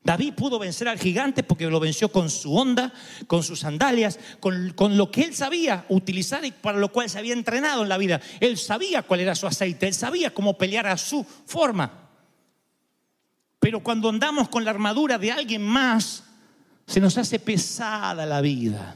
David 0.07 0.35
pudo 0.35 0.57
vencer 0.57 0.87
al 0.87 0.97
gigante 0.97 1.43
porque 1.43 1.67
lo 1.67 1.81
venció 1.81 2.09
con 2.09 2.29
su 2.29 2.55
onda, 2.55 2.93
con 3.27 3.43
sus 3.43 3.59
sandalias, 3.59 4.17
con, 4.39 4.71
con, 4.71 4.95
lo 4.95 5.11
que 5.11 5.23
él 5.23 5.35
sabía 5.35 5.85
utilizar 5.89 6.45
y 6.45 6.51
para 6.51 6.77
lo 6.77 6.93
cual 6.93 7.09
se 7.09 7.19
había 7.19 7.33
entrenado 7.33 7.83
en 7.83 7.89
la 7.89 7.97
vida. 7.97 8.21
Él 8.39 8.57
sabía 8.57 9.03
cuál 9.03 9.19
era 9.19 9.35
su 9.35 9.47
aceite, 9.47 9.85
él 9.85 9.93
sabía 9.93 10.33
cómo 10.33 10.57
pelear 10.57 10.87
a 10.87 10.97
su 10.97 11.25
forma. 11.25 12.07
Pero 13.59 13.83
cuando 13.83 14.07
andamos 14.07 14.47
con 14.47 14.63
la 14.63 14.71
armadura 14.71 15.17
de 15.17 15.33
alguien 15.33 15.61
más, 15.61 16.23
se 16.85 17.01
nos 17.01 17.17
hace 17.17 17.37
pesada 17.37 18.25
la 18.25 18.39
vida. 18.39 18.95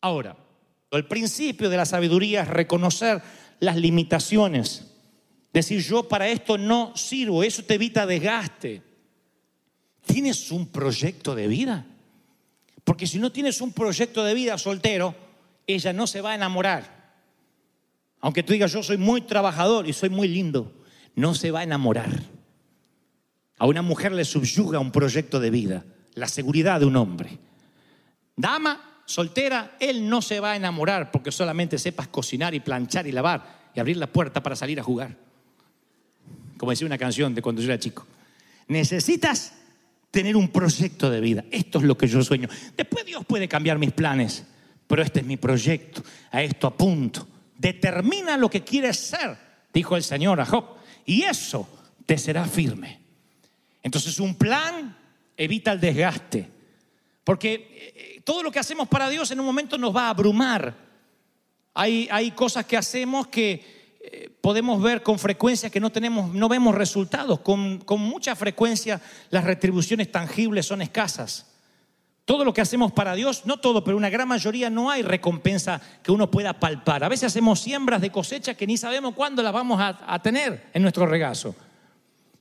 Ahora, 0.00 0.36
el 0.90 1.06
principio 1.06 1.70
de 1.70 1.76
la 1.76 1.86
sabiduría 1.86 2.42
es 2.42 2.48
reconocer 2.48 3.22
las 3.60 3.76
limitaciones. 3.76 4.88
Decir, 5.52 5.80
yo 5.80 6.08
para 6.08 6.26
esto 6.26 6.58
no 6.58 6.96
sirvo, 6.96 7.44
eso 7.44 7.62
te 7.62 7.74
evita 7.74 8.04
desgaste. 8.04 8.90
¿Tienes 10.06 10.50
un 10.50 10.66
proyecto 10.66 11.34
de 11.34 11.46
vida? 11.46 11.86
Porque 12.84 13.06
si 13.06 13.18
no 13.18 13.30
tienes 13.30 13.60
un 13.60 13.72
proyecto 13.72 14.24
de 14.24 14.34
vida 14.34 14.58
soltero, 14.58 15.14
ella 15.66 15.92
no 15.92 16.06
se 16.06 16.20
va 16.20 16.32
a 16.32 16.34
enamorar. 16.34 17.02
Aunque 18.20 18.42
tú 18.42 18.52
digas, 18.52 18.72
yo 18.72 18.82
soy 18.82 18.96
muy 18.96 19.22
trabajador 19.22 19.88
y 19.88 19.92
soy 19.92 20.08
muy 20.08 20.28
lindo, 20.28 20.72
no 21.14 21.34
se 21.34 21.50
va 21.50 21.60
a 21.60 21.64
enamorar. 21.64 22.22
A 23.58 23.66
una 23.66 23.82
mujer 23.82 24.12
le 24.12 24.24
subyuga 24.24 24.78
un 24.78 24.90
proyecto 24.90 25.38
de 25.38 25.50
vida, 25.50 25.84
la 26.14 26.28
seguridad 26.28 26.80
de 26.80 26.86
un 26.86 26.96
hombre. 26.96 27.38
Dama, 28.36 29.02
soltera, 29.06 29.76
él 29.78 30.08
no 30.08 30.22
se 30.22 30.40
va 30.40 30.52
a 30.52 30.56
enamorar 30.56 31.10
porque 31.10 31.30
solamente 31.30 31.78
sepas 31.78 32.08
cocinar 32.08 32.54
y 32.54 32.60
planchar 32.60 33.06
y 33.06 33.12
lavar 33.12 33.70
y 33.74 33.80
abrir 33.80 33.96
la 33.96 34.06
puerta 34.06 34.42
para 34.42 34.56
salir 34.56 34.80
a 34.80 34.84
jugar. 34.84 35.16
Como 36.56 36.70
decía 36.70 36.86
una 36.86 36.98
canción 36.98 37.34
de 37.34 37.42
cuando 37.42 37.60
yo 37.62 37.68
era 37.68 37.78
chico. 37.78 38.06
Necesitas 38.68 39.54
tener 40.12 40.36
un 40.36 40.48
proyecto 40.48 41.10
de 41.10 41.20
vida. 41.20 41.44
Esto 41.50 41.78
es 41.78 41.84
lo 41.84 41.98
que 41.98 42.06
yo 42.06 42.22
sueño. 42.22 42.48
Después 42.76 43.04
Dios 43.04 43.24
puede 43.24 43.48
cambiar 43.48 43.78
mis 43.78 43.92
planes, 43.92 44.44
pero 44.86 45.02
este 45.02 45.20
es 45.20 45.26
mi 45.26 45.38
proyecto. 45.38 46.04
A 46.30 46.42
esto 46.42 46.68
apunto. 46.68 47.26
Determina 47.56 48.36
lo 48.36 48.50
que 48.50 48.62
quieres 48.62 48.98
ser, 48.98 49.36
dijo 49.72 49.96
el 49.96 50.04
Señor 50.04 50.40
a 50.40 50.44
Job, 50.44 50.76
y 51.06 51.22
eso 51.22 51.66
te 52.04 52.18
será 52.18 52.44
firme. 52.44 53.00
Entonces 53.82 54.20
un 54.20 54.34
plan 54.34 54.96
evita 55.36 55.72
el 55.72 55.80
desgaste, 55.80 56.46
porque 57.24 58.20
todo 58.24 58.42
lo 58.42 58.52
que 58.52 58.58
hacemos 58.58 58.88
para 58.88 59.08
Dios 59.08 59.30
en 59.30 59.40
un 59.40 59.46
momento 59.46 59.78
nos 59.78 59.96
va 59.96 60.06
a 60.06 60.10
abrumar. 60.10 60.76
Hay, 61.72 62.06
hay 62.10 62.32
cosas 62.32 62.66
que 62.66 62.76
hacemos 62.76 63.28
que 63.28 63.81
podemos 64.40 64.82
ver 64.82 65.02
con 65.02 65.18
frecuencia 65.18 65.70
que 65.70 65.80
no 65.80 65.90
tenemos, 65.90 66.34
no 66.34 66.48
vemos 66.48 66.74
resultados. 66.74 67.40
Con, 67.40 67.78
con, 67.78 68.00
mucha 68.00 68.34
frecuencia 68.34 69.00
las 69.30 69.44
retribuciones 69.44 70.10
tangibles 70.10 70.66
son 70.66 70.82
escasas. 70.82 71.46
Todo 72.24 72.44
lo 72.44 72.52
que 72.52 72.60
hacemos 72.60 72.92
para 72.92 73.14
Dios, 73.14 73.46
no 73.46 73.58
todo, 73.58 73.82
pero 73.82 73.96
una 73.96 74.10
gran 74.10 74.28
mayoría 74.28 74.70
no 74.70 74.90
hay 74.90 75.02
recompensa 75.02 75.80
que 76.02 76.12
uno 76.12 76.30
pueda 76.30 76.60
palpar. 76.60 77.02
A 77.02 77.08
veces 77.08 77.28
hacemos 77.28 77.60
siembras 77.60 78.00
de 78.00 78.10
cosecha 78.10 78.54
que 78.54 78.66
ni 78.66 78.76
sabemos 78.76 79.14
cuándo 79.14 79.42
las 79.42 79.52
vamos 79.52 79.80
a, 79.80 79.98
a 80.06 80.22
tener 80.22 80.68
en 80.72 80.82
nuestro 80.82 81.06
regazo. 81.06 81.54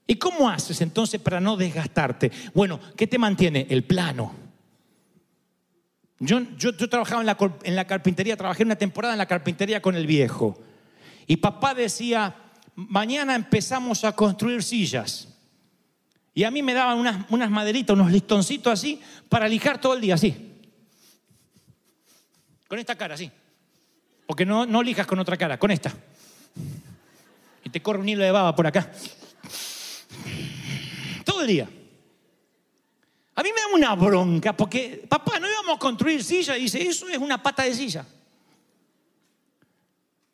¿Y 0.05 0.15
cómo 0.15 0.49
haces 0.49 0.81
entonces 0.81 1.21
para 1.21 1.39
no 1.39 1.57
desgastarte? 1.57 2.31
Bueno, 2.53 2.79
¿qué 2.95 3.07
te 3.07 3.17
mantiene? 3.17 3.65
El 3.69 3.83
plano. 3.83 4.33
Yo, 6.19 6.41
yo, 6.57 6.71
yo 6.77 6.87
trabajaba 6.87 7.21
en 7.21 7.27
la, 7.27 7.37
en 7.63 7.75
la 7.75 7.85
carpintería, 7.87 8.37
trabajé 8.37 8.63
una 8.63 8.75
temporada 8.75 9.15
en 9.15 9.17
la 9.17 9.25
carpintería 9.25 9.81
con 9.81 9.95
el 9.95 10.05
viejo. 10.05 10.59
Y 11.31 11.37
papá 11.37 11.73
decía, 11.73 12.35
mañana 12.75 13.35
empezamos 13.35 14.03
a 14.03 14.13
construir 14.13 14.61
sillas. 14.61 15.29
Y 16.33 16.43
a 16.43 16.51
mí 16.51 16.61
me 16.61 16.73
daban 16.73 16.97
unas, 16.97 17.25
unas 17.29 17.49
maderitas, 17.49 17.93
unos 17.93 18.11
listoncitos 18.11 18.73
así, 18.73 18.99
para 19.29 19.47
lijar 19.47 19.79
todo 19.79 19.93
el 19.93 20.01
día, 20.01 20.15
así. 20.15 20.59
Con 22.67 22.79
esta 22.79 22.97
cara, 22.97 23.13
así. 23.15 23.31
Porque 24.27 24.45
no, 24.45 24.65
no 24.65 24.83
lijas 24.83 25.07
con 25.07 25.19
otra 25.19 25.37
cara, 25.37 25.57
con 25.57 25.71
esta. 25.71 25.93
Y 27.63 27.69
te 27.69 27.81
corre 27.81 27.99
un 27.99 28.09
hilo 28.09 28.25
de 28.25 28.31
baba 28.31 28.53
por 28.53 28.67
acá. 28.67 28.91
Todo 31.23 31.43
el 31.43 31.47
día. 31.47 31.69
A 33.35 33.41
mí 33.41 33.49
me 33.55 33.61
da 33.61 33.67
una 33.73 33.95
bronca 33.95 34.51
porque, 34.51 35.05
papá, 35.07 35.39
no 35.39 35.49
íbamos 35.49 35.77
a 35.77 35.79
construir 35.79 36.25
silla. 36.25 36.57
Y 36.57 36.63
dice, 36.63 36.85
eso 36.85 37.07
es 37.07 37.19
una 37.19 37.41
pata 37.41 37.63
de 37.63 37.73
silla. 37.73 38.05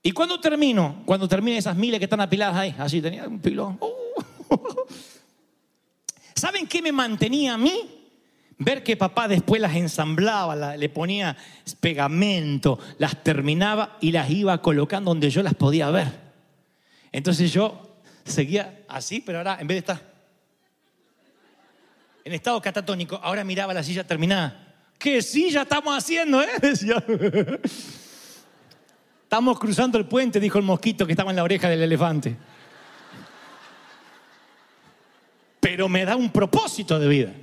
¿Y 0.04 0.12
cuando 0.12 0.40
termino? 0.40 1.04
Cuando 1.06 1.28
termine 1.28 1.58
esas 1.58 1.76
miles 1.76 2.00
que 2.00 2.06
están 2.06 2.22
apiladas 2.22 2.56
ahí. 2.56 2.76
Así 2.78 3.02
tenía 3.02 3.28
un 3.28 3.40
pilón. 3.40 3.80
¿Saben 6.36 6.68
qué 6.68 6.82
me 6.82 6.92
mantenía 6.92 7.56
a 7.56 7.58
mí? 7.58 7.94
Ver 8.60 8.84
que 8.84 8.98
papá 8.98 9.28
después 9.28 9.62
las 9.62 9.76
ensamblaba, 9.76 10.56
la, 10.56 10.78
le 10.78 10.90
ponía 10.90 11.38
pegamento, 11.80 12.80
las 12.98 13.24
terminaba 13.24 13.98
y 14.02 14.12
las 14.12 14.30
iba 14.30 14.62
colocando 14.62 15.12
donde 15.12 15.30
yo 15.30 15.44
las 15.44 15.54
podía 15.54 15.90
ver. 15.92 16.12
Entonces 17.12 17.54
yo 17.54 17.98
seguía 18.24 18.84
así, 18.88 19.20
pero 19.20 19.40
ahora 19.40 19.58
en 19.60 19.68
vez 19.68 19.76
de 19.76 19.80
estar 19.80 20.18
en 22.28 22.34
estado 22.34 22.62
catatónico, 22.62 23.20
ahora 23.24 23.44
miraba 23.44 23.74
la 23.74 23.84
silla 23.84 24.06
terminada. 24.06 24.76
¿Qué 24.98 25.22
silla 25.22 25.62
estamos 25.62 25.98
haciendo, 25.98 26.42
eh? 26.42 26.50
Decía. 26.62 27.04
Estamos 29.28 29.60
cruzando 29.60 29.98
el 29.98 30.06
puente, 30.06 30.40
dijo 30.40 30.58
el 30.58 30.63
mosquito 30.63 31.06
que 31.06 31.12
estaba 31.12 31.32
en 31.32 31.36
la 31.36 31.44
oreja 31.44 31.68
del 31.68 31.84
elefante. 31.84 32.38
Pero 35.60 35.90
me 35.90 36.06
da 36.06 36.16
un 36.16 36.32
propósito 36.32 36.98
de 36.98 37.08
vida. 37.10 37.34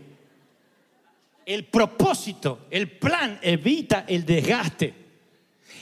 El 1.45 1.67
propósito, 1.67 2.69
el 2.71 2.91
plan 2.93 3.39
evita 3.43 4.07
el 4.09 4.25
desgaste. 4.25 4.95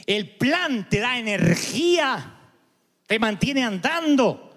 El 0.05 0.31
plan 0.31 0.89
te 0.89 0.99
da 0.99 1.17
energía, 1.17 2.35
te 3.07 3.21
mantiene 3.21 3.63
andando. 3.63 4.51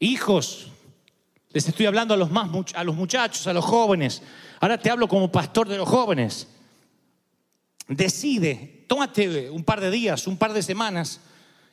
Hijos, 0.00 0.70
les 1.48 1.66
estoy 1.66 1.86
hablando 1.86 2.12
a 2.12 2.18
los, 2.18 2.30
más, 2.30 2.50
a 2.74 2.84
los 2.84 2.94
muchachos, 2.94 3.46
a 3.46 3.54
los 3.54 3.64
jóvenes. 3.64 4.22
Ahora 4.60 4.76
te 4.76 4.90
hablo 4.90 5.08
como 5.08 5.32
pastor 5.32 5.66
de 5.66 5.78
los 5.78 5.88
jóvenes. 5.88 6.46
Decide 7.88 8.84
tómate 8.86 9.50
un 9.50 9.64
par 9.64 9.80
de 9.80 9.90
días, 9.90 10.26
un 10.26 10.36
par 10.36 10.52
de 10.52 10.62
semanas, 10.62 11.20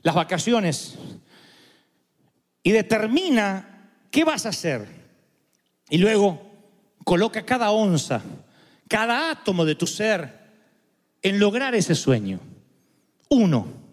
las 0.02 0.16
vacaciones, 0.16 0.96
y 2.62 2.72
determina 2.72 3.92
qué 4.12 4.24
vas 4.24 4.46
a 4.46 4.50
hacer. 4.50 4.88
Y 5.90 5.98
luego 5.98 6.42
coloca 7.04 7.46
cada 7.46 7.72
onza, 7.72 8.22
cada 8.88 9.32
átomo 9.32 9.66
de 9.66 9.76
tu 9.76 9.88
ser 9.88 10.44
en 11.22 11.40
lograr 11.40 11.76
ese 11.76 11.96
sueño. 11.96 12.40
Uno, 13.30 13.84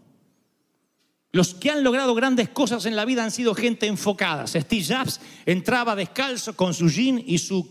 Los 1.33 1.55
que 1.55 1.71
han 1.71 1.85
logrado 1.85 2.15
grandes 2.15 2.49
cosas 2.49 2.87
en 2.87 2.97
la 2.97 3.05
vida 3.05 3.23
han 3.23 3.31
sido 3.31 3.55
gente 3.55 3.87
enfocada. 3.87 4.49
Steve 4.49 4.85
Jobs 4.85 5.21
entraba 5.47 5.95
descalzo 5.95 6.57
con 6.57 6.75
su 6.75 6.89
jean 6.89 7.23
y 7.25 7.39
su 7.39 7.69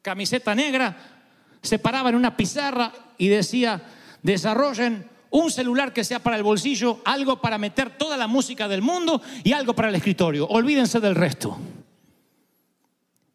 camiseta 0.00 0.54
negra, 0.54 1.15
se 1.66 1.78
paraba 1.78 2.08
en 2.08 2.14
una 2.14 2.36
pizarra 2.36 2.92
y 3.18 3.28
decía, 3.28 3.82
desarrollen 4.22 5.08
un 5.30 5.50
celular 5.50 5.92
que 5.92 6.04
sea 6.04 6.20
para 6.20 6.36
el 6.36 6.42
bolsillo, 6.42 7.00
algo 7.04 7.40
para 7.40 7.58
meter 7.58 7.98
toda 7.98 8.16
la 8.16 8.26
música 8.26 8.68
del 8.68 8.82
mundo 8.82 9.20
y 9.44 9.52
algo 9.52 9.74
para 9.74 9.88
el 9.88 9.94
escritorio. 9.94 10.46
Olvídense 10.46 11.00
del 11.00 11.14
resto. 11.14 11.58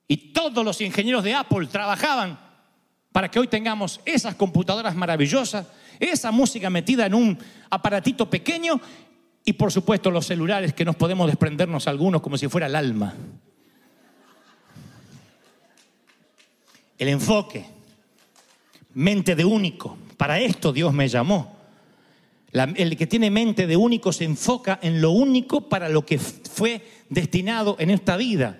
Y 0.08 0.34
todos 0.34 0.66
los 0.66 0.82
ingenieros 0.82 1.24
de 1.24 1.36
Apple 1.36 1.68
trabajaban 1.68 2.40
para 3.12 3.30
que 3.30 3.40
hoy 3.40 3.48
tengamos 3.48 4.00
esas 4.06 4.36
computadoras 4.36 4.96
maravillosas, 4.96 5.68
esa 6.00 6.32
música 6.32 6.70
metida 6.70 7.06
en 7.06 7.14
un 7.14 7.38
aparatito 7.70 8.30
pequeño 8.30 8.80
y 9.44 9.54
por 9.54 9.72
supuesto 9.72 10.12
los 10.12 10.28
celulares 10.28 10.74
que 10.74 10.86
nos 10.86 10.96
podemos 10.96 11.28
desprendernos 11.28 11.88
algunos 11.88 12.22
como 12.22 12.38
si 12.38 12.48
fuera 12.48 12.68
el 12.68 12.76
alma. 12.76 13.14
El 16.98 17.08
enfoque, 17.08 17.66
mente 18.94 19.36
de 19.36 19.46
único, 19.46 19.98
para 20.18 20.40
esto 20.40 20.74
Dios 20.74 20.94
me 20.94 21.08
llamó. 21.08 21.56
La- 22.52 22.66
el 22.76 22.98
que 22.98 23.08
tiene 23.08 23.32
mente 23.32 23.66
de 23.66 23.78
único 23.78 24.12
se 24.12 24.26
enfoca 24.26 24.80
en 24.82 25.02
lo 25.02 25.12
único 25.12 25.70
para 25.70 25.88
lo 25.88 26.06
que 26.06 26.20
fue 26.20 26.86
destinado 27.10 27.78
en 27.80 27.90
esta 27.90 28.18
vida. 28.18 28.58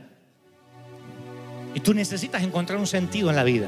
Y 1.74 1.80
tú 1.82 1.94
necesitas 1.94 2.44
encontrar 2.44 2.80
un 2.80 2.88
sentido 2.88 3.30
en 3.30 3.36
la 3.36 3.44
vida. 3.44 3.68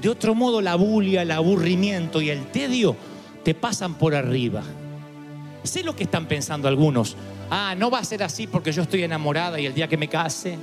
De 0.00 0.08
otro 0.08 0.34
modo, 0.34 0.60
la 0.60 0.74
bulia, 0.74 1.22
el 1.22 1.30
aburrimiento 1.30 2.20
y 2.20 2.30
el 2.30 2.46
tedio 2.46 2.96
te 3.44 3.54
pasan 3.54 3.94
por 3.94 4.14
arriba. 4.14 4.62
Sé 5.62 5.82
lo 5.82 5.96
que 5.96 6.04
están 6.04 6.26
pensando 6.26 6.68
algunos. 6.68 7.16
Ah, 7.50 7.74
no 7.76 7.90
va 7.90 8.00
a 8.00 8.04
ser 8.04 8.22
así 8.22 8.46
porque 8.46 8.72
yo 8.72 8.82
estoy 8.82 9.02
enamorada 9.02 9.58
y 9.60 9.66
el 9.66 9.74
día 9.74 9.88
que 9.88 9.96
me 9.96 10.08
case. 10.08 10.58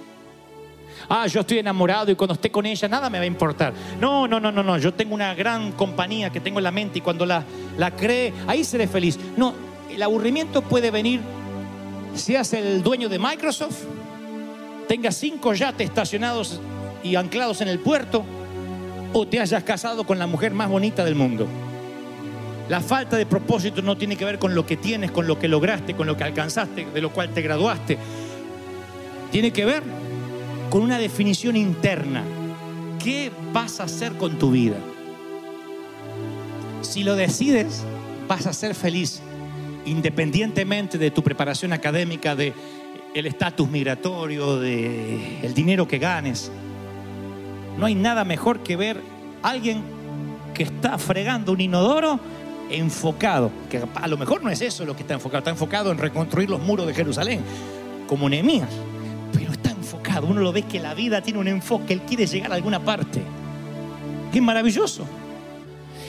Ah, 1.14 1.28
yo 1.28 1.42
estoy 1.42 1.60
enamorado 1.60 2.10
y 2.10 2.16
cuando 2.16 2.36
esté 2.36 2.50
con 2.50 2.66
ella 2.66 2.88
nada 2.88 3.10
me 3.10 3.18
va 3.18 3.26
a 3.26 3.28
importar. 3.28 3.74
No, 4.00 4.30
no, 4.30 4.40
no, 4.40 4.50
no, 4.50 4.64
no. 4.64 4.78
Yo 4.78 4.94
tengo 4.94 5.14
una 5.14 5.34
gran 5.34 5.74
compañía 5.74 6.30
que 6.30 6.40
tengo 6.40 6.60
en 6.60 6.64
la 6.64 6.72
mente 6.72 7.00
y 7.00 7.02
cuando 7.02 7.26
la, 7.26 7.44
la 7.78 7.92
cree, 7.92 8.34
ahí 8.48 8.64
seré 8.64 8.88
feliz. 8.88 9.20
No, 9.36 9.54
el 9.90 10.02
aburrimiento 10.02 10.62
puede 10.62 10.90
venir 10.90 11.20
seas 12.16 12.54
el 12.54 12.82
dueño 12.82 13.10
de 13.10 13.20
Microsoft, 13.20 13.84
tengas 14.88 15.18
cinco 15.18 15.54
yates 15.54 15.88
estacionados 15.88 16.62
y 17.04 17.16
anclados 17.16 17.60
en 17.60 17.68
el 17.68 17.80
puerto, 17.80 18.24
o 19.12 19.28
te 19.28 19.42
hayas 19.42 19.64
casado 19.64 20.06
con 20.06 20.18
la 20.18 20.28
mujer 20.28 20.54
más 20.54 20.70
bonita 20.70 21.04
del 21.04 21.16
mundo. 21.16 21.46
La 22.70 22.80
falta 22.80 23.18
de 23.18 23.26
propósito 23.26 23.82
no 23.82 23.98
tiene 23.98 24.16
que 24.16 24.24
ver 24.24 24.40
con 24.40 24.56
lo 24.56 24.66
que 24.66 24.78
tienes, 24.78 25.12
con 25.12 25.28
lo 25.28 25.38
que 25.38 25.50
lograste, 25.50 25.94
con 25.94 26.08
lo 26.08 26.16
que 26.16 26.24
alcanzaste, 26.24 26.86
de 26.86 27.02
lo 27.02 27.12
cual 27.12 27.34
te 27.34 27.42
graduaste. 27.42 27.98
Tiene 29.30 29.52
que 29.52 29.66
ver 29.66 29.84
con 30.72 30.84
una 30.84 30.98
definición 30.98 31.58
interna. 31.58 32.24
¿Qué 33.04 33.30
vas 33.52 33.82
a 33.82 33.84
hacer 33.84 34.14
con 34.14 34.40
tu 34.40 34.52
vida? 34.52 34.78
Si 36.82 37.04
lo 37.04 37.16
decides, 37.16 37.84
vas 38.28 38.48
a 38.48 38.54
ser 38.54 38.74
feliz, 38.74 39.22
independientemente 39.86 40.98
de 40.98 41.12
tu 41.12 41.24
preparación 41.24 41.74
académica, 41.74 42.38
de 42.38 42.54
el 43.14 43.26
estatus 43.26 43.70
migratorio, 43.70 44.62
de 44.62 45.42
el 45.42 45.54
dinero 45.54 45.90
que 45.90 46.00
ganes. 46.00 46.50
No 47.78 47.86
hay 47.86 47.96
nada 47.96 48.24
mejor 48.24 48.62
que 48.62 48.78
ver 48.78 49.02
a 49.44 49.50
alguien 49.50 49.84
que 50.54 50.64
está 50.64 50.98
fregando 50.98 51.52
un 51.52 51.60
inodoro 51.60 52.18
enfocado, 52.70 53.52
que 53.70 53.84
a 53.94 54.08
lo 54.08 54.18
mejor 54.18 54.42
no 54.42 54.50
es 54.50 54.62
eso 54.62 54.86
lo 54.86 54.96
que 54.96 55.02
está 55.02 55.16
enfocado, 55.16 55.40
está 55.40 55.52
enfocado 55.52 55.92
en 55.92 55.98
reconstruir 55.98 56.50
los 56.50 56.62
muros 56.62 56.88
de 56.88 56.94
Jerusalén, 56.94 57.42
como 58.08 58.30
Nehemías, 58.30 58.70
uno 60.28 60.42
lo 60.42 60.52
ve 60.52 60.64
que 60.64 60.80
la 60.80 60.94
vida 60.94 61.22
tiene 61.22 61.40
un 61.40 61.48
enfoque, 61.48 61.94
él 61.94 62.02
quiere 62.02 62.26
llegar 62.26 62.52
a 62.52 62.56
alguna 62.56 62.84
parte. 62.84 63.22
Es 64.34 64.42
maravilloso. 64.42 65.06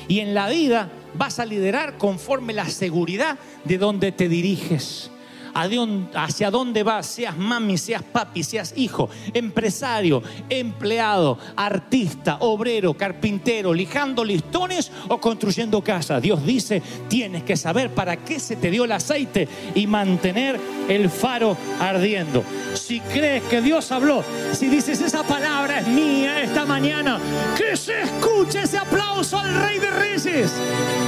Y 0.09 0.21
en 0.21 0.35
la 0.35 0.49
vida 0.49 0.91
vas 1.15 1.39
a 1.39 1.45
liderar 1.45 1.99
conforme 1.99 2.53
la 2.53 2.69
seguridad 2.69 3.39
de 3.65 3.79
donde 3.79 4.13
te 4.13 4.29
diriges. 4.29 5.11
Hacia 5.55 6.51
dónde 6.51 6.83
vas, 6.83 7.07
seas 7.07 7.37
mami, 7.37 7.79
seas 7.79 8.03
papi, 8.03 8.43
seas 8.43 8.75
hijo, 8.77 9.09
empresario, 9.33 10.23
empleado, 10.49 11.39
artista, 11.57 12.39
obrero, 12.41 12.95
carpintero, 12.95 13.73
lijando 13.75 14.25
listones 14.25 14.91
o 15.09 15.21
construyendo 15.21 15.83
casa. 15.83 16.21
Dios 16.21 16.45
dice, 16.45 16.83
tienes 17.09 17.43
que 17.43 17.57
saber 17.57 17.91
para 17.91 18.17
qué 18.17 18.41
se 18.41 18.57
te 18.57 18.71
dio 18.71 18.85
el 18.85 18.93
aceite 18.93 19.49
y 19.75 19.87
mantener 19.87 20.59
el 20.89 21.11
faro 21.11 21.57
ardiendo. 21.81 22.43
Si 22.75 23.01
crees 23.01 23.43
que 23.45 23.61
Dios 23.61 23.93
habló, 23.93 24.25
si 24.53 24.69
dices 24.69 25.01
esa 25.01 25.23
palabra 25.23 25.81
es 25.81 25.89
mía 25.89 26.43
esta 26.43 26.65
mañana, 26.65 27.19
que 27.57 27.77
se 27.77 28.03
escuche 28.03 28.63
ese 28.63 28.79
aplauso 28.79 29.39
al 29.39 29.55
Rey 29.55 29.79
de 29.79 29.91
Reyes. 29.91 30.53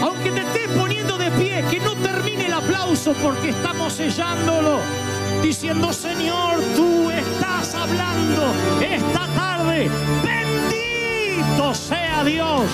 Aunque 0.02 0.30
te 0.30 0.40
estés 0.40 0.68
poniendo 0.78 1.16
de 1.18 1.30
pie, 1.32 1.64
que 1.70 1.80
no 1.80 1.94
termine 1.96 2.46
el 2.46 2.52
aplauso 2.52 3.14
porque 3.22 3.50
estamos 3.50 3.98
diciendo, 5.42 5.92
Señor, 5.92 6.60
tú 6.74 7.10
estás 7.10 7.74
hablando 7.74 8.54
esta 8.80 9.26
tarde. 9.28 9.90
Bendito 10.22 11.74
sea 11.74 12.24
Dios. 12.24 12.70